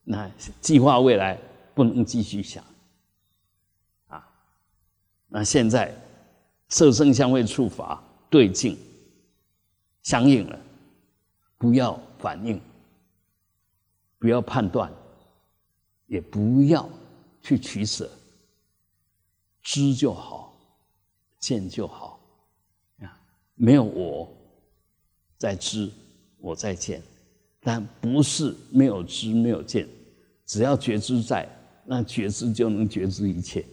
[0.04, 1.40] 那计划未来
[1.74, 2.64] 不能继续想
[4.08, 4.28] 啊。
[5.28, 5.96] 那现在
[6.70, 8.78] 色声香味触法对境
[10.04, 10.60] 相应了，
[11.58, 12.62] 不要反应。
[14.20, 14.94] 不要判断，
[16.06, 16.88] 也不要
[17.42, 18.08] 去取舍，
[19.64, 20.54] 知就好，
[21.40, 22.11] 见就好，
[23.62, 24.28] 没有我
[25.38, 25.88] 在知，
[26.40, 27.00] 我在见，
[27.62, 29.88] 但不是没有知没有见，
[30.48, 31.48] 只要觉知在，
[31.86, 33.64] 那觉知就能觉知一切，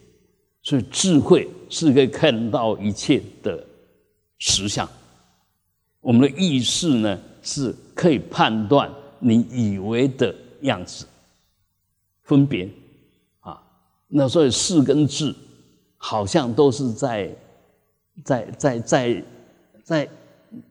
[0.60, 3.64] 所以智慧是可以看到一切的
[4.38, 4.86] 实相，
[6.02, 8.92] 我们的意识呢是可以判断。
[9.20, 11.06] 你以为的样子，
[12.24, 12.68] 分别。
[13.40, 13.60] 啊，
[14.06, 15.34] 那所以事跟智
[15.96, 17.34] 好像都是在
[18.22, 19.24] 在在在
[19.88, 20.06] 在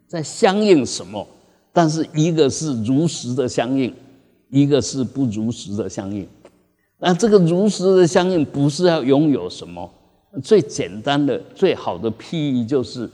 [0.07, 1.27] 在相应什么？
[1.73, 3.91] 但是一个是如实的相应，
[4.51, 6.27] 一个是不如实的相应。
[6.99, 9.91] 那这个如实的相应不是要拥有什么？
[10.43, 13.09] 最简单的、最好的譬喻就是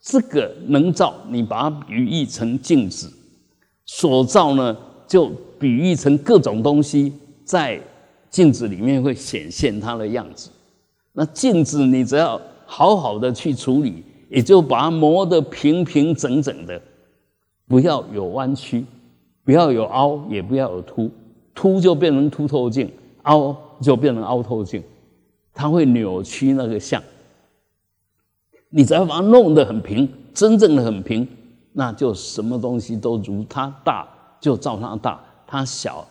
[0.00, 3.12] 这个能照，你把它比喻成镜子。
[3.84, 4.76] 所造呢，
[5.08, 7.12] 就比喻成各种东西
[7.44, 7.80] 在
[8.30, 10.50] 镜子里面会显现它的样子。
[11.12, 16.80] 那镜子你只要好好的去处理，也就把它磨得平平整整的，
[17.66, 18.84] 不要有弯曲，
[19.44, 21.10] 不要有凹，也不要有凸，
[21.54, 22.90] 凸就变成凸透镜，
[23.22, 24.82] 凹就变成凹透镜，
[25.52, 27.02] 它会扭曲那个像。
[28.68, 31.26] 你只要把它弄得很平，真正的很平。
[31.78, 34.08] 那就什么东西都如它大
[34.40, 36.06] 就照它大，它小，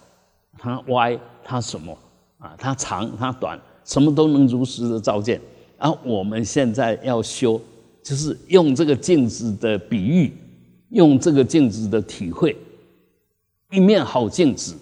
[0.60, 1.98] 它歪，它什么
[2.38, 2.54] 啊？
[2.56, 5.42] 它长，它短，什么都能如实的照见。
[5.78, 7.60] 而我们现在要修，
[8.06, 10.32] 就是用这个镜子的比喻，
[10.90, 12.56] 用这个镜子的体会，
[13.72, 14.76] 一面好镜子，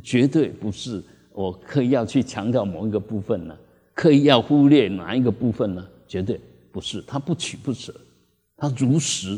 [0.00, 3.58] 绝对不是我刻意要去强调某一个部分呢，
[3.94, 5.84] 刻意要忽略哪一个部分呢？
[6.06, 7.92] 绝对不是，它不取不舍，
[8.56, 9.36] 它如实。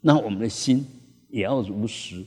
[0.00, 0.84] 那我们的心
[1.28, 2.24] 也要如实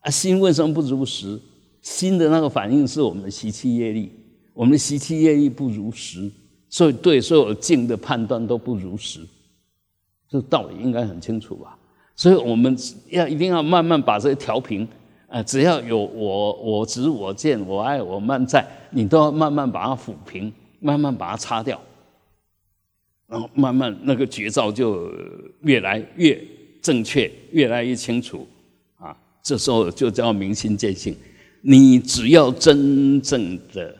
[0.00, 0.10] 啊！
[0.10, 1.38] 心为什么不如实？
[1.82, 4.10] 心的那个反应是我们的习气业力，
[4.54, 6.30] 我们的习气业力不如实，
[6.70, 9.20] 所以对所有境的判断都不如实。
[10.30, 11.76] 这道理应该很清楚吧？
[12.14, 12.76] 所以我们
[13.08, 14.86] 要一定要慢慢把这个调平
[15.28, 15.42] 啊！
[15.42, 21.80] 只要有我我执我见我爱我慢在，你都要慢慢把它抚平，慢慢把它擦掉，
[23.26, 25.12] 然后慢慢那个绝招就
[25.62, 26.40] 越来越。
[26.82, 28.48] 正确越来越清楚，
[28.96, 31.14] 啊，这时候就叫明心见性。
[31.60, 33.94] 你只要真正的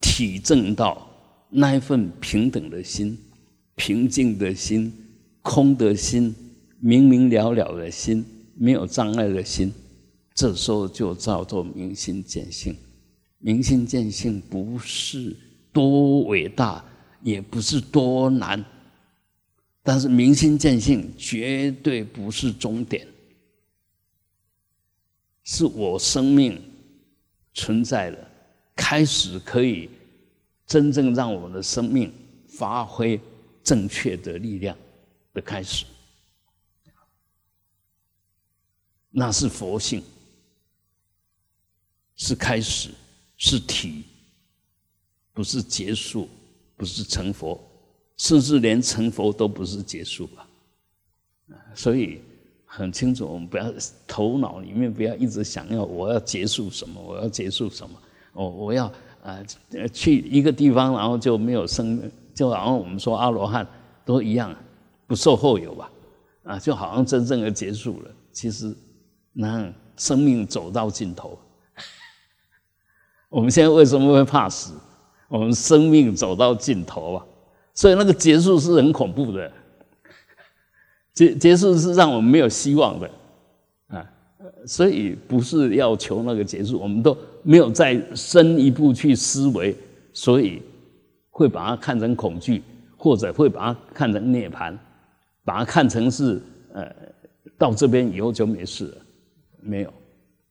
[0.00, 1.04] 体证到
[1.50, 3.18] 那一份平等的心、
[3.74, 4.92] 平静的心、
[5.42, 6.34] 空的心、
[6.80, 8.24] 明明了了的心、
[8.56, 9.72] 没有障碍的心，
[10.34, 12.76] 这时候就叫做明心见性。
[13.38, 15.36] 明心见性不是
[15.72, 16.84] 多伟大，
[17.22, 18.64] 也不是多难。
[19.82, 23.06] 但是明心见性绝对不是终点，
[25.42, 26.58] 是我生命
[27.52, 28.18] 存在了，
[28.74, 29.90] 开始可以
[30.66, 32.10] 真正让我们的生命
[32.48, 33.20] 发挥
[33.64, 34.76] 正确的力量
[35.32, 35.86] 的开始，
[39.10, 40.02] 那是佛性，
[42.14, 42.90] 是开始，
[43.36, 44.04] 是体，
[45.32, 46.28] 不是结束，
[46.76, 47.60] 不是成佛。
[48.16, 50.46] 甚至连成佛都不是结束吧？
[51.74, 52.20] 所以
[52.64, 53.74] 很清楚，我们不要
[54.06, 58.00] 头脑里面不要一直想要我要结束什么，我要结束什么，
[58.32, 58.86] 我我要
[59.24, 59.42] 啊
[59.92, 63.66] 去一个地方，然后就没有生，就好像我们说阿罗汉
[64.04, 64.54] 都一样，
[65.06, 65.90] 不受后有吧？
[66.42, 68.10] 啊，就好像真正的结束了。
[68.32, 68.74] 其实
[69.32, 71.38] 那生命走到尽头，
[73.30, 74.74] 我们现在为什么会怕死？
[75.28, 77.26] 我们生命走到尽头啊！
[77.74, 79.50] 所以那个结束是很恐怖的，
[81.12, 83.10] 结结束是让我们没有希望的，
[83.88, 84.06] 啊，
[84.66, 89.74] 所以不是要求那个结束，我们都没有再深一步去思维
[90.12, 90.62] 所以
[91.34, 92.62] 会把它看成恐惧，
[92.96, 94.78] 或者会把它看成涅槃，
[95.42, 96.40] 把它看成是
[96.72, 96.94] 呃，
[97.58, 99.06] 到这边以后就没事了。
[99.58, 99.92] 没有，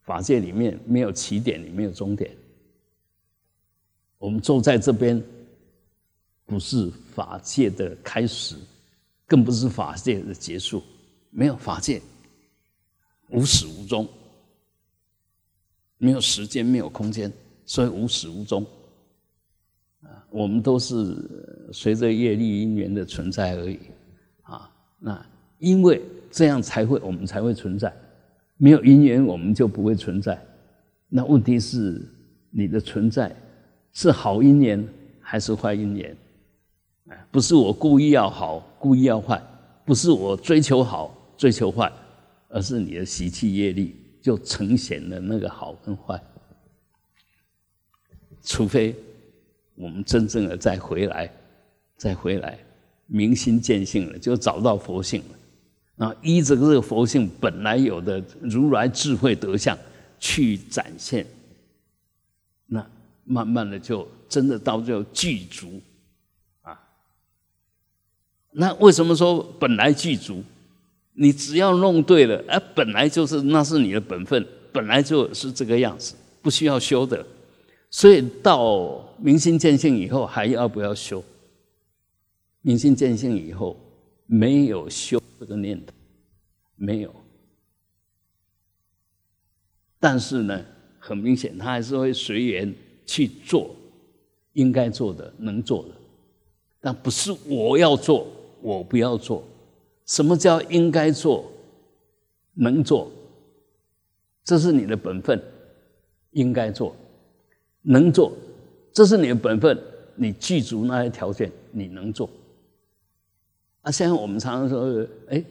[0.02, 2.36] 法界里面没有起点，也没有终点。
[4.17, 5.24] 我们坐在这边，
[6.46, 8.58] 不是法界的开始，
[9.26, 10.84] 更不是法界的结束。
[11.30, 12.02] 没有法界，
[13.30, 14.06] 无始无终，
[15.98, 17.32] 没有时间，没有空间，
[17.65, 18.67] 所以无始无终。
[20.04, 21.16] 啊，我们都是
[21.72, 23.80] 随着业力因缘的存在而已。
[24.44, 25.26] 啊，那
[25.60, 27.94] 因为这样才会，我们才会存在。
[28.58, 30.39] 没有因缘，我们就不会存在。
[31.10, 32.02] 那问题是，
[32.50, 33.36] 你的存在
[33.92, 34.88] 是好因缘
[35.20, 36.16] 还是坏因缘？
[37.32, 39.38] 不是我故意要好，故意要坏；
[39.86, 41.92] 不是我追求好，追求坏，
[42.50, 46.22] 而是你的习气业力就呈现了那个好跟坏。
[48.42, 48.96] 除非
[49.76, 51.32] 我们真正的再回来，
[51.98, 52.58] 再回来，
[53.08, 56.06] 明心见性了，就找到佛性了。
[56.06, 59.78] 啊，依着这个佛性本来有的如来智慧德相
[60.20, 61.26] 去展现，
[62.66, 62.86] 那
[63.26, 65.80] 慢慢的就真的到最后具足
[66.62, 66.80] 啊。
[68.52, 70.44] 那为什么说本来具足？
[71.16, 77.24] 你只要弄对了，哎，本来就是那是你的本分，本来就是这个样子，不需要修的。
[77.94, 81.24] 所以到明心见性以后，还要不要修？
[82.62, 83.78] 明心见性以后
[84.26, 85.22] 没有修。
[85.40, 85.94] 这个念头
[86.76, 87.14] 没有，
[90.00, 90.66] 但是呢，
[90.98, 92.74] 很明显，他还是会随缘
[93.06, 93.76] 去做
[94.54, 95.90] 应该做的、能做的，
[96.82, 98.26] 但不是我要做，
[98.60, 99.44] 我不要做。
[100.08, 101.52] 什么叫应该做、
[102.54, 103.12] 能做？
[104.44, 105.40] 这是你的本分，
[106.32, 106.96] 应该做、
[107.84, 108.32] 能做，
[108.91, 109.82] 这是你的本分。
[110.15, 112.30] 你具足那些条件，你能做。
[113.82, 115.43] 啊，现在我们常常说，哎，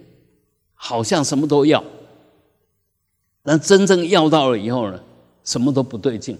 [0.72, 1.82] 好像什么都要，
[3.42, 5.02] 但真正要到了以后呢，
[5.42, 6.38] 什么都不对劲，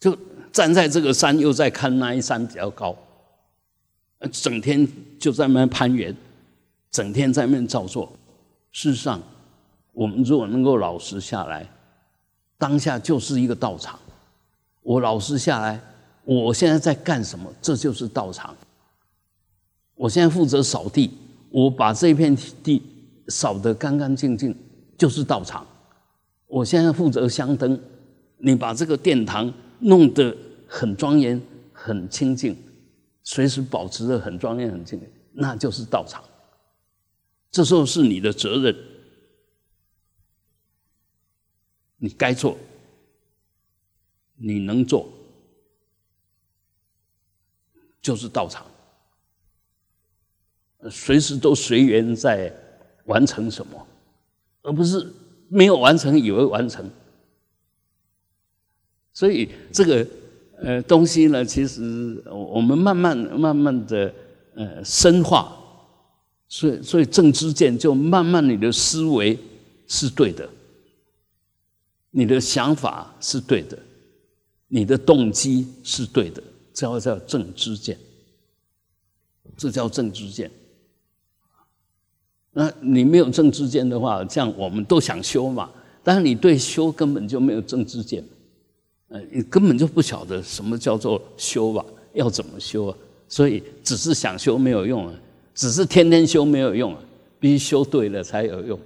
[0.00, 0.16] 就
[0.50, 2.96] 站在这个山，又在看那一山比较高，
[4.32, 4.88] 整天
[5.18, 6.16] 就在那攀援，
[6.90, 8.10] 整天在那照做。
[8.72, 9.22] 事实上，
[9.94, 11.66] 我们如果能够老实下来，
[12.58, 13.98] 当下就是一个道场，
[14.82, 15.80] 我老实下来。
[16.26, 17.52] 我现在在干什么？
[17.60, 18.56] 这就是道场。
[19.94, 21.10] 我现在负责扫地，
[21.50, 22.82] 我把这片地
[23.28, 24.56] 扫得干干净净，
[24.96, 25.66] 就是道场。
[26.46, 27.78] 我现在负责香灯，
[28.38, 30.34] 你把这个殿堂弄得
[30.66, 31.38] 很庄严、
[31.72, 32.56] 很清净，
[33.22, 36.24] 随时保持着很庄严、很清净，那就是道场。
[37.50, 38.74] 这时候是你的责任，
[42.04, 42.58] 你该做，
[44.36, 45.08] 你能做。
[48.02, 48.66] 就是道场，
[50.90, 52.54] 随时都随缘在
[53.06, 53.86] 完成什么，
[54.60, 55.10] 而不是
[55.48, 56.90] 没有完成以为完成。
[59.14, 60.06] 所以这个
[60.58, 64.14] 呃东西呢，其实我们慢慢慢慢的
[64.54, 65.56] 呃深化，
[66.46, 69.38] 所以所以正知见就慢慢你的思维
[69.86, 70.46] 是对的，
[72.16, 73.76] 你的想法是对的，
[74.68, 76.40] 你的动机是对的。
[76.72, 77.98] 这叫叫正知见，
[79.56, 80.48] 这叫正知见。
[82.52, 85.68] 那你没有正知见的话，这样我们都想修嘛，
[86.04, 88.24] 但是你对修根本就没有正知见，
[89.08, 92.96] 呃，你根本就不晓得什么叫做修吧，要怎么修啊？
[93.28, 95.14] 所以只是想修没有用啊，
[95.52, 97.00] 只是天天修没有用啊，
[97.40, 98.78] 必须修对了才有用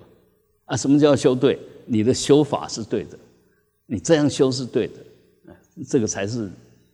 [0.64, 0.74] 啊。
[0.74, 1.58] 什么叫修对？
[1.88, 3.18] 你的修法是对的，
[3.86, 4.94] 你这样修是对的，
[5.88, 6.50] 这个才是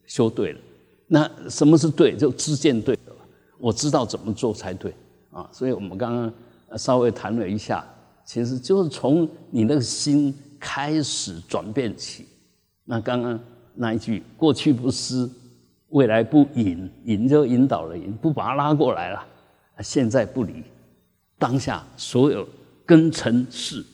[0.07, 0.61] 修对了。
[1.07, 2.17] 那什么是对？
[2.17, 3.15] 就知见对了，
[3.59, 4.95] 我知道怎么做才对
[5.31, 5.49] 啊！
[5.53, 7.85] 所以我们刚刚稍微谈了一下，
[8.25, 12.27] 其实就是从你那个心开始转变起。
[12.85, 13.39] 那刚刚
[13.75, 15.31] 那一句“过去不思，
[15.89, 19.27] 未来不引”，引就引导了引，不把它拉过来了。
[19.81, 20.63] 现在不理，
[21.39, 22.49] 当下所有
[22.87, 23.85] 根尘事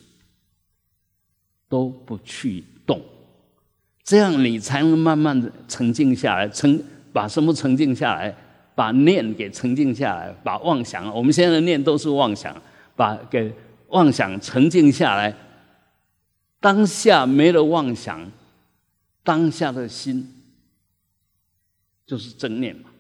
[1.71, 3.01] 都不去动，
[4.05, 6.85] 这样你才能慢慢的沉静下来，沉。
[7.13, 8.33] 把什么沉静下来？
[8.77, 12.57] 把念给沉静下来，把妄想，我们现在的念都是妄想，
[12.95, 13.53] 把给
[13.89, 15.35] 妄想沉静下来。
[16.61, 18.31] 当下没了妄想，
[19.25, 20.33] 当下的心
[22.07, 22.91] 就是正念嘛。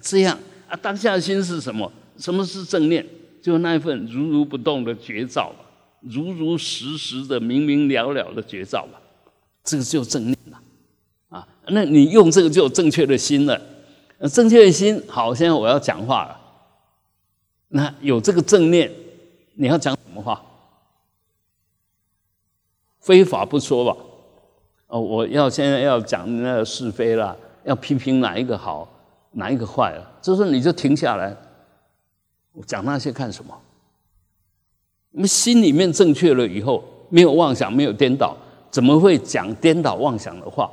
[0.00, 0.38] 这样
[0.68, 1.92] 啊，当下的心是什么？
[2.16, 3.04] 什么是正念？
[3.42, 5.52] 就那一份如如不动的觉照
[6.00, 8.98] 如如实实的、明明了了的觉照嘛，
[9.62, 10.60] 这个就正念了
[11.28, 11.46] 啊。
[11.68, 13.60] 那你用这个就有正确的心了，
[14.32, 15.34] 正确的心好。
[15.34, 16.40] 现在我要讲话了，
[17.68, 18.90] 那有这个正念，
[19.54, 20.42] 你要讲什么话？
[23.00, 23.96] 非法不说吧。
[24.88, 28.88] 哦，我要现在要讲那个是非了，要批评哪一个好，
[29.32, 31.36] 哪一个坏了，这时候你就停下来，
[32.66, 33.56] 讲那些干什么？
[35.20, 38.34] 我们心里面正确了以后，没有妄想，没有颠倒，
[38.70, 40.70] 怎么会讲颠倒妄想的话？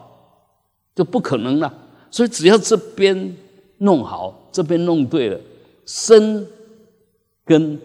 [0.95, 1.73] 就不可能了。
[2.09, 3.35] 所以只要这边
[3.79, 5.37] 弄好，这边弄对了，
[5.85, 6.47] 身
[7.43, 7.77] 跟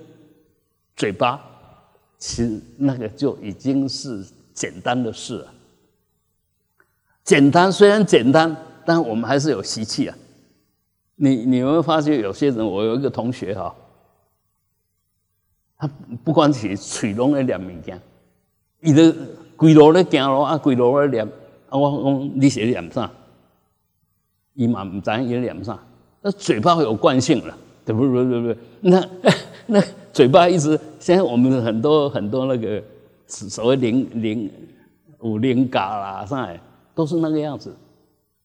[0.95, 1.43] 嘴巴，
[2.17, 5.53] 其实那个就已经是简单的事了。
[7.25, 8.57] 简单虽然简单，
[8.87, 10.17] 但我们还是有习气啊。
[11.17, 12.65] 你你有没有发现有些人？
[12.65, 13.75] 我有一个同学哈。
[15.83, 15.91] 他
[16.23, 18.01] 不管是嘴拢在念物件，
[18.83, 19.13] 伊都
[19.57, 21.27] 规路咧行路啊，规路咧念
[21.69, 21.77] 啊。
[21.77, 23.11] 我讲你是念啥？
[24.55, 25.77] 伊嘛唔知伊念啥。
[26.21, 28.25] 那嘴巴有惯性了，对不对？
[28.25, 28.57] 对不对？
[28.83, 29.05] 那
[29.67, 32.81] 那嘴巴一直，现在我们很多很多那个
[33.27, 34.49] 所谓灵灵
[35.19, 36.61] 五灵嘎啦啥的，
[36.95, 37.75] 都是那个样子。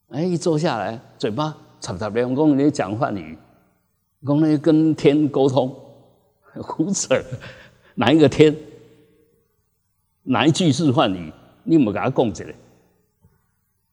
[0.10, 3.38] 哎，一坐下来，嘴巴插插两讲你讲话语，
[4.26, 5.72] 讲那跟天沟通。
[6.64, 7.22] 胡扯，
[7.96, 8.56] 哪一个天？
[10.24, 11.32] 哪一句是幻语？
[11.64, 12.54] 你有没有给他供起来？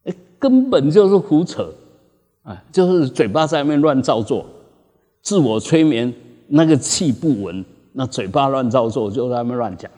[0.04, 1.72] 哎，根本就是胡扯，
[2.42, 4.44] 啊，就是嘴巴在那面乱造作，
[5.22, 6.12] 自我催眠，
[6.48, 9.90] 那个气不稳，那嘴巴乱造作，就在那面乱讲。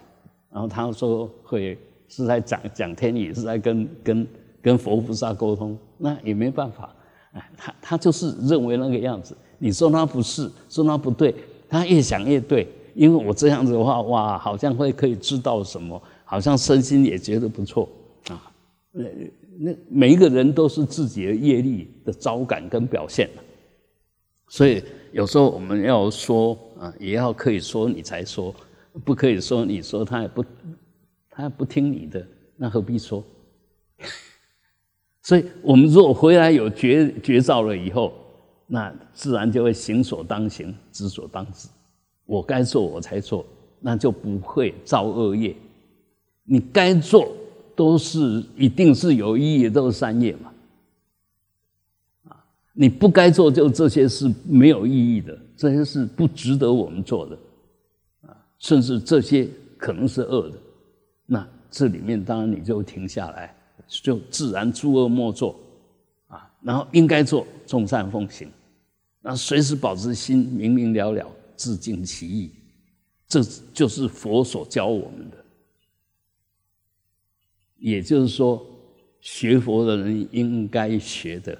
[0.50, 4.26] 然后他说会是在讲讲天语，是在跟跟
[4.62, 6.94] 跟佛菩萨沟通，那也没办法。
[7.32, 9.36] 哎，他他就是认为那个样子。
[9.58, 11.34] 你说他不是，说他不对。
[11.68, 17.88] 他越想越对，因为我这样子的话，哇，好像会可以知道什么，好像身心也觉得不错
[18.28, 18.52] 啊。
[18.92, 19.04] 那
[19.58, 23.28] 那每一个人都是自己的业力的招感跟表现
[24.48, 28.54] 所以有时候我们要说啊，也要可以说你才说，
[29.04, 30.44] 不可以说你说他也不，
[31.28, 32.24] 他也不听你的，
[32.56, 33.24] 那何必说？
[35.22, 38.12] 所以我们如果回来有觉觉照了以后。
[38.66, 41.68] 那自然就会行所当行，知所当知。
[42.24, 43.46] 我该做我才做，
[43.78, 45.54] 那就不会造恶业。
[46.42, 47.32] 你该做
[47.76, 50.52] 都是一定是有意义，都是善业嘛。
[52.28, 57.38] 啊，你不该做就这些是没有意义的，这些是不值得我们做的。
[58.22, 59.48] 啊，甚至这些
[59.78, 60.58] 可能是恶的。
[61.26, 63.54] 那这里面当然你就停下来，
[63.86, 65.54] 就自然诸恶莫作。
[66.66, 68.50] 然后应该做众善奉行。
[69.20, 72.50] 那随时保持心明明了了，自尽其意，
[73.28, 73.40] 这
[73.72, 75.36] 就是佛所教我们的。
[77.78, 78.66] 也就是说，
[79.20, 81.56] 学佛的人应该学的，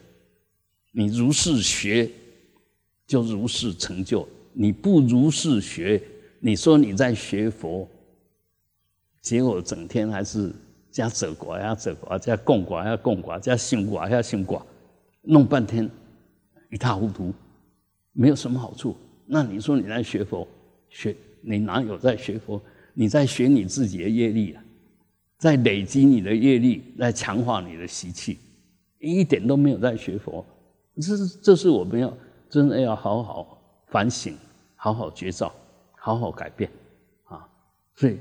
[0.91, 2.11] 你如是学，
[3.07, 6.03] 就如是成就；你不如是学，
[6.41, 7.89] 你说你在学佛，
[9.21, 10.53] 结果整天还是
[10.91, 14.61] 加责寡呀责寡，加供寡呀供寡，加心寡呀心寡，
[15.27, 15.91] 弄半天
[16.71, 17.35] 一塌糊涂。
[18.13, 18.97] 没有什么好处。
[19.27, 20.49] 那你说你在学佛，
[20.89, 22.59] 学你哪有在学佛？
[22.95, 24.65] 你在学你自己的业力啊，
[25.37, 28.39] 在累积你的业力，在强化你的习气，
[28.99, 30.43] 一点都没有在学佛。
[30.97, 32.11] 这是这是我们要
[32.49, 34.35] 真的要好好反省，
[34.77, 35.53] 好好觉照，
[35.95, 36.71] 好好改变
[37.25, 37.47] 啊！
[37.95, 38.17] 所以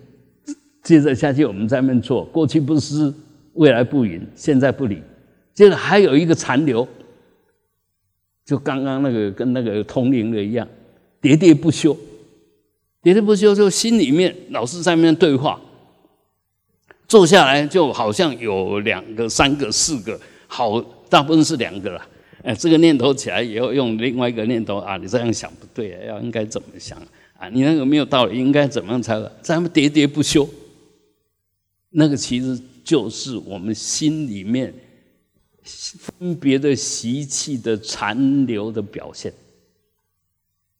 [0.83, 3.15] 接着下去，我们在面做，过去不思，
[3.53, 5.01] 未来不云，现在不理，
[5.55, 6.87] 接着还有一个残留。
[8.45, 10.67] 就刚刚那个跟那个通灵的一样，
[11.19, 11.97] 喋喋不休，
[13.01, 15.59] 喋喋不休，就心里面老是在那对话。
[17.07, 20.79] 坐下来就好像有两个、三个、四个，好，
[21.09, 22.07] 大部分是两个了。
[22.43, 26.95] 哎，这个念头起来以后，用另外一个念头啊，你这样想不对，要应该怎么想
[27.39, 27.49] 啊？
[27.49, 29.19] 你那个没有道理，应该怎么样才？
[29.41, 30.47] 咱们喋喋不休，
[31.89, 34.71] 那个其实就是我们心里面。
[35.65, 39.33] 分别的习气的残留的表现，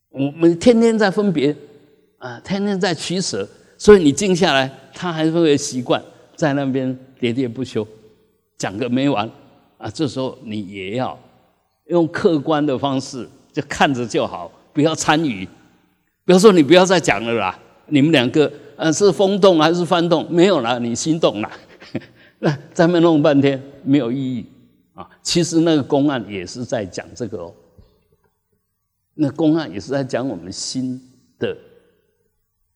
[0.09, 1.55] 我们天天在分别
[2.19, 3.47] 啊，天天在取舍，
[3.79, 5.99] 所以你静下来，他还是会习惯
[6.35, 6.87] 在那边
[7.19, 7.85] 喋喋不休，
[8.59, 9.27] 讲个没完
[9.79, 9.89] 啊。
[9.89, 11.19] 这时候你也要
[11.87, 15.43] 用客观的方式，就看着就好，不要参与。
[16.23, 20.31] 比如说你不要再讲了啦，你们两个呃是风动还是翻动？
[20.31, 21.51] 没有了，你心动了，
[22.37, 24.45] 那在那弄半天没有意义。
[24.95, 27.53] 啊，其实那个公案也是在讲这个哦。
[29.13, 30.99] 那公案也是在讲我们心
[31.37, 31.55] 的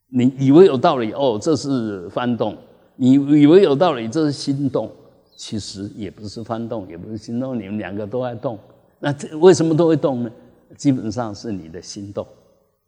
[0.07, 2.53] 你以为有道理哦，这是翻动；
[2.95, 4.91] 你以为有道理，这是心动。
[5.35, 8.59] 其实也不是翻动，也不是心动，你们两个都在动。
[8.99, 10.31] 那这为什么都会动呢？
[10.75, 12.27] 基本上是你的心动，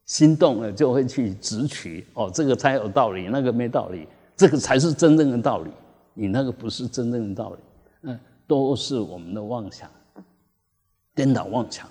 [0.05, 4.05] 心动了就会去直取哦，这个才有道理，那个没道理，
[4.35, 5.71] 这个才是真正的道理。
[6.13, 7.57] 你那个不是真正的道理，
[8.51, 9.89] 都是我们的妄想，
[11.15, 11.87] 颠倒妄想。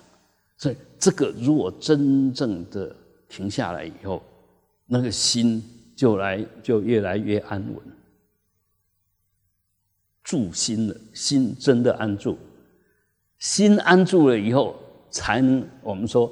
[0.57, 2.95] 所以这个如果真正的
[3.27, 4.21] 停下来以后，
[4.85, 5.63] 那个心
[5.95, 7.83] 就来就越来越安稳。
[10.23, 12.37] 住心了，心真的安住，
[13.39, 14.75] 心安住了以后，
[15.09, 16.31] 才能我们说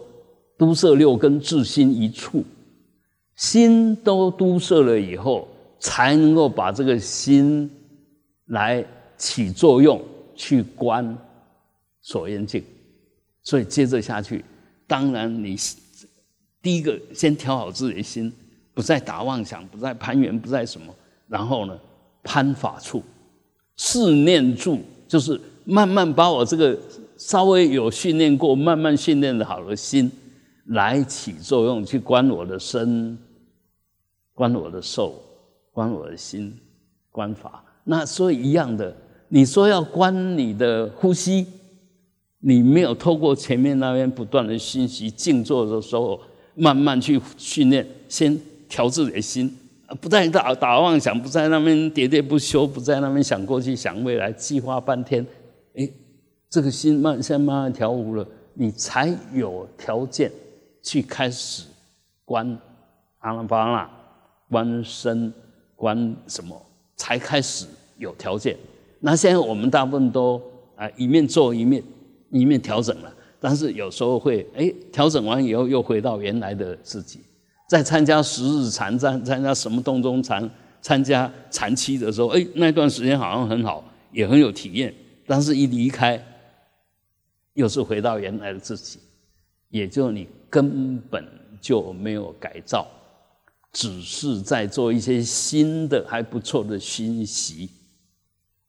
[0.60, 2.44] 都摄六根，至心一处。
[3.36, 5.48] 心都都摄了以后，
[5.80, 7.68] 才能够把这个心
[8.46, 8.86] 来
[9.18, 10.00] 起作用，
[10.40, 11.18] 去观
[12.00, 12.64] 所缘境。
[13.44, 14.46] 所以接着下去，
[14.88, 15.58] 当然你
[16.62, 18.32] 第一个先调好自己的心，
[18.74, 20.96] 不再打妄想，不再攀缘，不再什么，
[21.28, 21.78] 然后呢，
[22.24, 23.04] 攀法处。
[23.76, 26.78] 四念住，就是慢慢把我这个
[27.18, 30.10] 稍微有训练过、慢慢训练的好的心
[30.68, 33.18] 来起作用，去观我的身、
[34.34, 35.22] 观我的受、
[35.72, 36.58] 观我的心、
[37.10, 37.64] 观法。
[37.84, 38.96] 那所以一样的，
[39.30, 41.46] 你说要观你的呼吸，
[42.40, 46.20] 你没有透过前面那边不断的信息静坐的时候，
[46.56, 49.56] 慢慢去训练，先调自己的心。
[50.02, 55.26] 不在打打妄想，不在那边喋喋不休，不在那边想过去想未来，计划半天，
[55.76, 55.90] 哎，
[56.50, 60.32] 这个心慢先慢慢调伏了，你才有条件
[60.84, 61.64] 去开始
[62.24, 62.56] 观
[63.20, 63.90] 阿拉巴拉，
[64.50, 65.34] 观身，
[65.76, 66.60] 观什么，
[66.96, 67.66] 才开始
[67.98, 68.56] 有条件。
[69.00, 70.42] 那现在我们大部分都
[70.76, 71.84] 啊一面做一面
[72.30, 77.22] 一面调整了，但是有时候会哎调整完以后又回到原来的自己。
[77.70, 80.50] 在参加十日禅，参参加什么洞中禅，
[80.82, 84.92] 参加禅期的时候，哎，那段时间好像很好，也很有体验。
[85.28, 86.20] 但是，一离开，
[87.54, 88.98] 又是回到原来的自己，
[89.70, 91.24] 也就你根本
[91.62, 92.88] 就没有改造，
[93.72, 97.70] 只是在做一些新的还不错的熏习，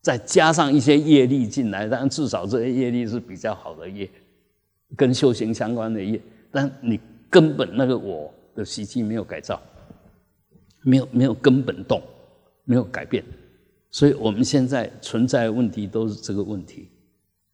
[0.00, 4.08] 再加上一些业力进来，但至少这些业力是比较好的业，
[4.96, 6.20] 跟修行相关的业。
[6.50, 6.98] 但你
[7.28, 8.32] 根本那个我。
[8.52, 9.62] 的习气没有改造，
[10.82, 12.02] 没有没有根本动，
[12.64, 13.24] 没有改变，
[13.92, 16.88] 所以我们现在存在的问题都是这个问题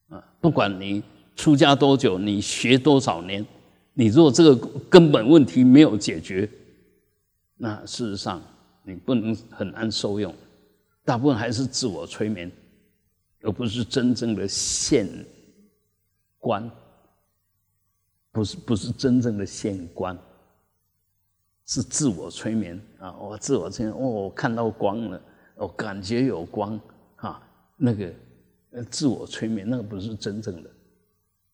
[0.09, 0.25] 啊！
[0.41, 1.03] 不管你
[1.37, 3.47] 出家多久，你学多少年，
[3.93, 4.57] 你如果这个
[4.89, 6.49] 根本问题没有解决，
[7.59, 8.43] 那事实上
[8.83, 10.35] 你不能很难受用。
[11.07, 12.53] 大部分还是自我催眠，
[13.41, 15.09] 而不是真正的现
[16.39, 16.71] 观，
[18.33, 20.19] 不是不是真正的现观。
[21.69, 23.13] 是自我催眠啊！
[23.19, 25.21] 我自我催眠，哦，我看到光了，
[25.57, 26.79] 我感觉有光
[27.17, 27.43] 啊，
[27.77, 28.13] 那个，
[28.89, 30.71] 自我催眠那个不是真正的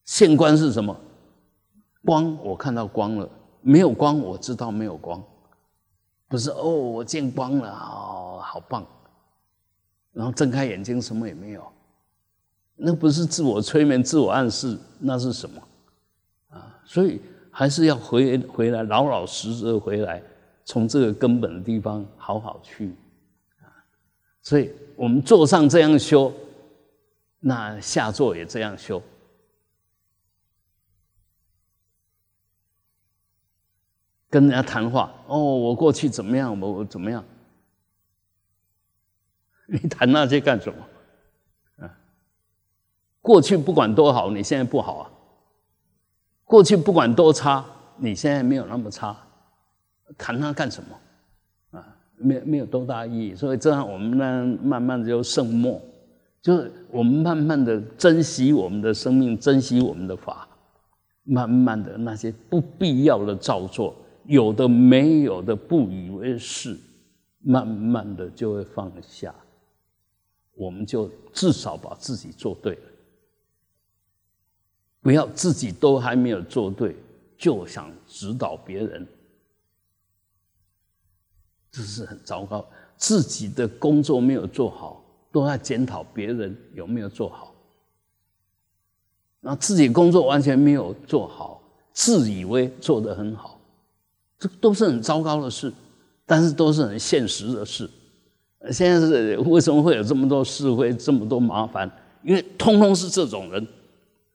[0.05, 0.95] 现观是什么？
[2.05, 3.27] 光，我看到光了，
[3.61, 5.23] 没有光，我知道没有光，
[6.27, 8.85] 不是哦，我见光了，哦，好棒，
[10.13, 11.69] 然后睁开眼睛什么也没有，
[12.75, 15.61] 那不是自我催眠、自我暗示，那是什么
[16.49, 16.79] 啊？
[16.85, 17.19] 所以。
[17.55, 20.19] 还是要回回来，老老实实的回来，
[20.65, 22.95] 从这个根本的地方好好去
[23.61, 23.69] 啊。
[24.41, 26.33] 所以我们坐上这样修，
[27.39, 28.99] 那下座也这样修。
[34.31, 36.59] 跟人家谈话，哦，我过去怎么样？
[36.59, 37.23] 我怎么样？
[39.67, 41.85] 你谈那些干什么？
[41.85, 41.91] 啊，
[43.21, 45.09] 过去不管多好，你现在不好啊。
[46.45, 47.65] 过去不管多差，
[47.97, 49.15] 你现在没有那么差，
[50.17, 51.79] 谈它干什么？
[51.79, 53.35] 啊，没没有多大意义。
[53.35, 55.81] 所以这样我们呢，慢慢的就圣默，
[56.41, 60.47] 就是我们慢慢的珍惜我们的生命，珍惜我们的法，
[61.23, 63.95] 慢慢的那些不必要的造作，
[64.25, 66.77] 有的没有的不以为是，
[67.39, 69.33] 慢慢的就会放下，
[70.55, 72.81] 我们就至少把自己做对了。
[75.01, 76.95] 不要自己都还没有做对，
[77.37, 79.05] 就想指导别人，
[81.71, 82.65] 这是很糟糕。
[82.95, 87.53] 自己的工作没有做好，都在检讨别人有没有做好。
[89.41, 93.59] 那自己工作完全没有做好，自以为做得很好，
[94.39, 95.73] 这都是很糟糕的事，
[96.25, 97.89] 但是都是很现实的事。
[98.71, 101.89] 现在是为什么会有这么多是非，这么多麻烦？
[102.23, 103.67] 因为通通是这种人。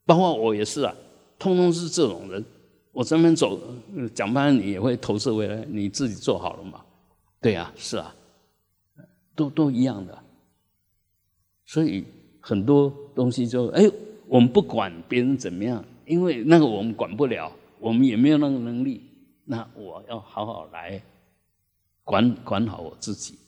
[0.05, 0.95] 包括我也是啊，
[1.39, 2.43] 通通是这种人。
[2.93, 3.61] 我这边走
[4.15, 6.81] 讲班，你也会投射回来，你自己做好了嘛？
[7.41, 8.15] 对呀，是啊，
[9.37, 10.19] 都都一样的。
[11.67, 12.05] 所以
[12.41, 13.89] 很多东西就哎，
[14.27, 19.03] 我们不管别人怎么样，因为那个我们管不了，我们也没有那个能力。
[19.45, 21.01] 那我要好好来
[22.03, 23.39] 管管好我自己，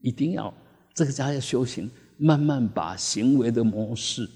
[0.00, 0.52] 一定要
[0.94, 4.28] 这个家要修行，慢慢把行为的模式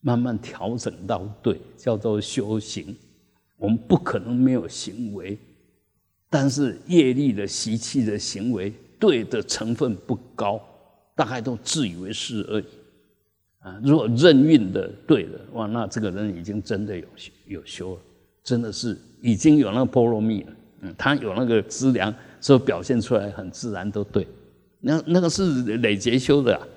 [0.00, 2.94] 慢慢调整到对，叫做修行。
[3.56, 5.38] 我们不可能没有行为，
[6.28, 10.60] 但是业力的习气的行为对的成分不高，
[11.14, 12.64] 大概都自以为是而已。
[13.60, 17.06] 啊，如果任运的对了，哇，那这个人已经真的有
[17.46, 18.00] 有修了，
[18.42, 20.52] 真的是已经有那个波罗蜜了。
[20.82, 24.26] 嗯，他有那个资粮，所以表现出来很自然都对。
[24.86, 26.68] 那那个是累劫修的，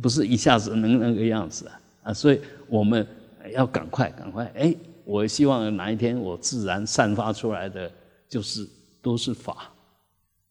[0.00, 2.14] 不是一下子能那个样子啊啊！
[2.14, 3.04] 所以我们
[3.52, 4.74] 要赶快赶快哎。
[5.04, 7.90] 我希望哪一天我自然散发出来的
[8.28, 8.68] 就是
[9.00, 9.72] 都是法，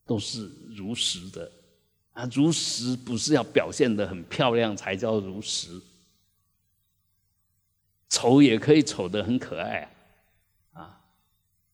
[0.04, 1.52] 都是如实的
[2.14, 2.28] 啊！
[2.34, 5.80] 如实不是要表现的很漂亮才叫如实，
[8.10, 9.88] 丑也可以丑的很可爱
[10.74, 10.82] 啊！
[10.82, 11.02] 啊，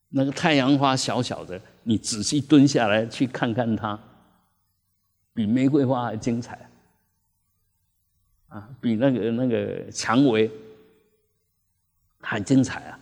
[0.10, 3.98] 那个太阳花小小的，你仔细蹲下来去看看它，
[5.34, 6.70] 比玫瑰花还精彩
[8.50, 8.70] 啊！
[8.80, 10.52] 比那个那个蔷薇。
[12.26, 13.00] 还精彩啊！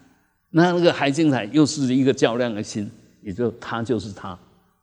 [0.49, 2.89] 那那个还精彩，又是一个较量的心，
[3.21, 4.35] 也就他就是他，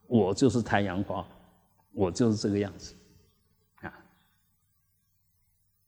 [0.07, 1.27] 我就是太阳花，
[1.91, 2.95] 我就是这个样子
[3.81, 3.93] 啊！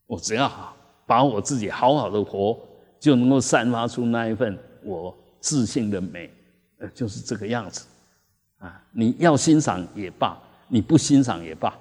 [0.04, 2.58] 我只要好把我自己好好的活，
[2.98, 6.28] 就能够散发出那一份我自信的美，
[6.78, 7.86] 呃，就是这个样子
[8.58, 8.84] 啊！
[8.90, 10.36] 你要欣赏也罢，
[10.70, 11.78] 你不欣赏也罢，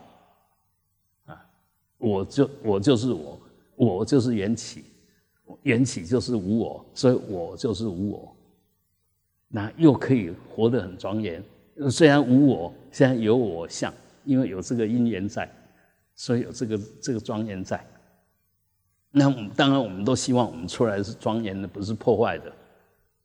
[1.27, 1.45] 啊，
[1.97, 3.39] 我就我就是我，
[3.75, 4.83] 我就是缘起。
[5.63, 8.35] 缘起就是无我，所以我就是无我，
[9.47, 11.43] 那又可以活得很庄严。
[11.89, 13.91] 虽然无我，现在有我相，
[14.25, 15.51] 因为有这个因缘在，
[16.15, 17.83] 所以有这个这个庄严在。
[19.09, 22.53] 那我们当然，我们都希望我们出来是庄严的，不是破坏的。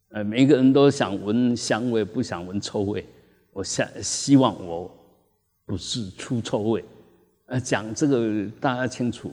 [0.08, 3.06] 呃，每一个人都想闻香味，不想闻臭味。
[3.52, 4.90] 我想希望我
[5.64, 6.84] 不是出臭味。
[7.46, 9.32] 呃，讲这个大家清楚，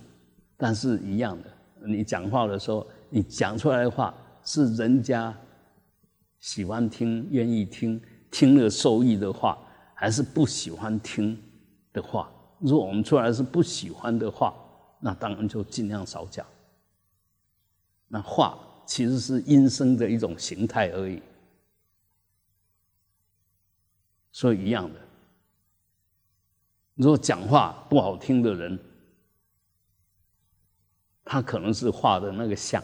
[0.57, 1.49] 但是一样的。
[1.87, 4.13] 你讲话的时候，你讲出来的话
[4.43, 5.35] 是人家
[6.39, 9.57] 喜欢听、愿意听、听了受益的话，
[9.95, 11.41] 还是不喜欢听
[11.93, 12.31] 的话？
[12.59, 14.53] 如果我们出来是不喜欢的话，
[14.99, 16.45] 那当然就尽量少讲。
[18.07, 21.21] 那话其实是音声的一种形态而已，
[24.31, 24.99] 所以一样的。
[27.01, 28.77] 如果讲话不好听的人，
[31.25, 32.81] 他可能是画的那个像，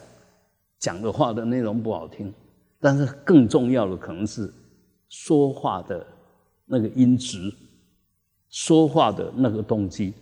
[0.79, 2.33] 讲的话的内容不好听，
[2.79, 4.51] 但是更重要的可能是
[5.07, 6.03] 说话的
[6.65, 7.53] 那个音质，
[8.49, 10.15] 说话的那个动机，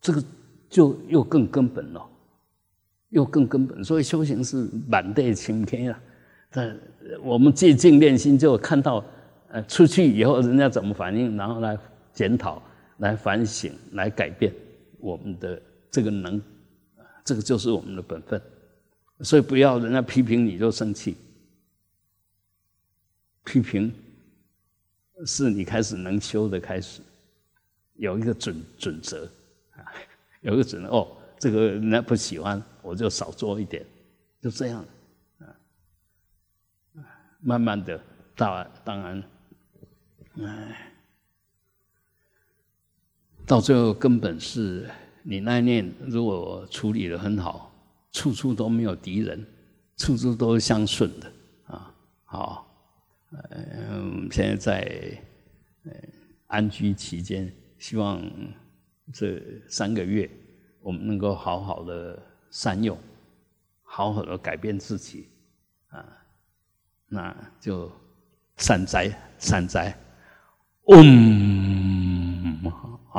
[0.00, 0.20] 这个
[0.68, 2.04] 就又更根本了，
[3.10, 3.84] 又更根本。
[3.84, 6.00] 所以修行是满地晴天啊！
[6.50, 6.74] 在
[7.22, 9.04] 我们借静练心，就看到
[9.48, 11.78] 呃出去以后人家怎么反应，然后来
[12.18, 12.60] 检讨、
[12.96, 14.52] 来反省、来改变
[14.98, 16.42] 我们的这个能。
[17.24, 18.42] 这个就是我们的本分，
[19.20, 21.16] 所以不要人家批评你就生气。
[23.44, 23.94] 批评
[25.24, 27.00] 是你开始能修的开始，
[27.94, 29.24] 有一个准准则
[29.76, 29.86] 啊，
[30.40, 33.86] 有一个准哦，这个人家不喜欢，我就少做一点，
[34.40, 34.84] 就这样
[35.38, 35.46] 啊。
[37.40, 38.00] 慢慢的，
[38.34, 39.22] 当当然，
[40.42, 40.87] 哎，
[43.48, 44.88] 到最后根本是。
[45.24, 47.70] 你那念如果处理的很好，
[48.12, 49.46] 处处都没有敌人，
[49.98, 51.30] 处处都是相顺的
[51.66, 51.94] 啊！
[52.24, 52.66] 好，
[53.32, 55.20] 嗯，现在在
[56.46, 58.22] 安居期间，希望
[59.12, 60.30] 这三个月
[60.80, 62.18] 我们能够好好的
[62.50, 62.96] 善用，
[63.82, 65.28] 好好的改变自己
[65.88, 66.02] 啊，
[67.06, 67.92] 那就
[68.56, 69.94] 善哉善哉，
[70.86, 72.07] 嗯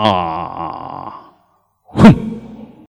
[0.04, 1.34] 啊。
[1.84, 2.39] 哼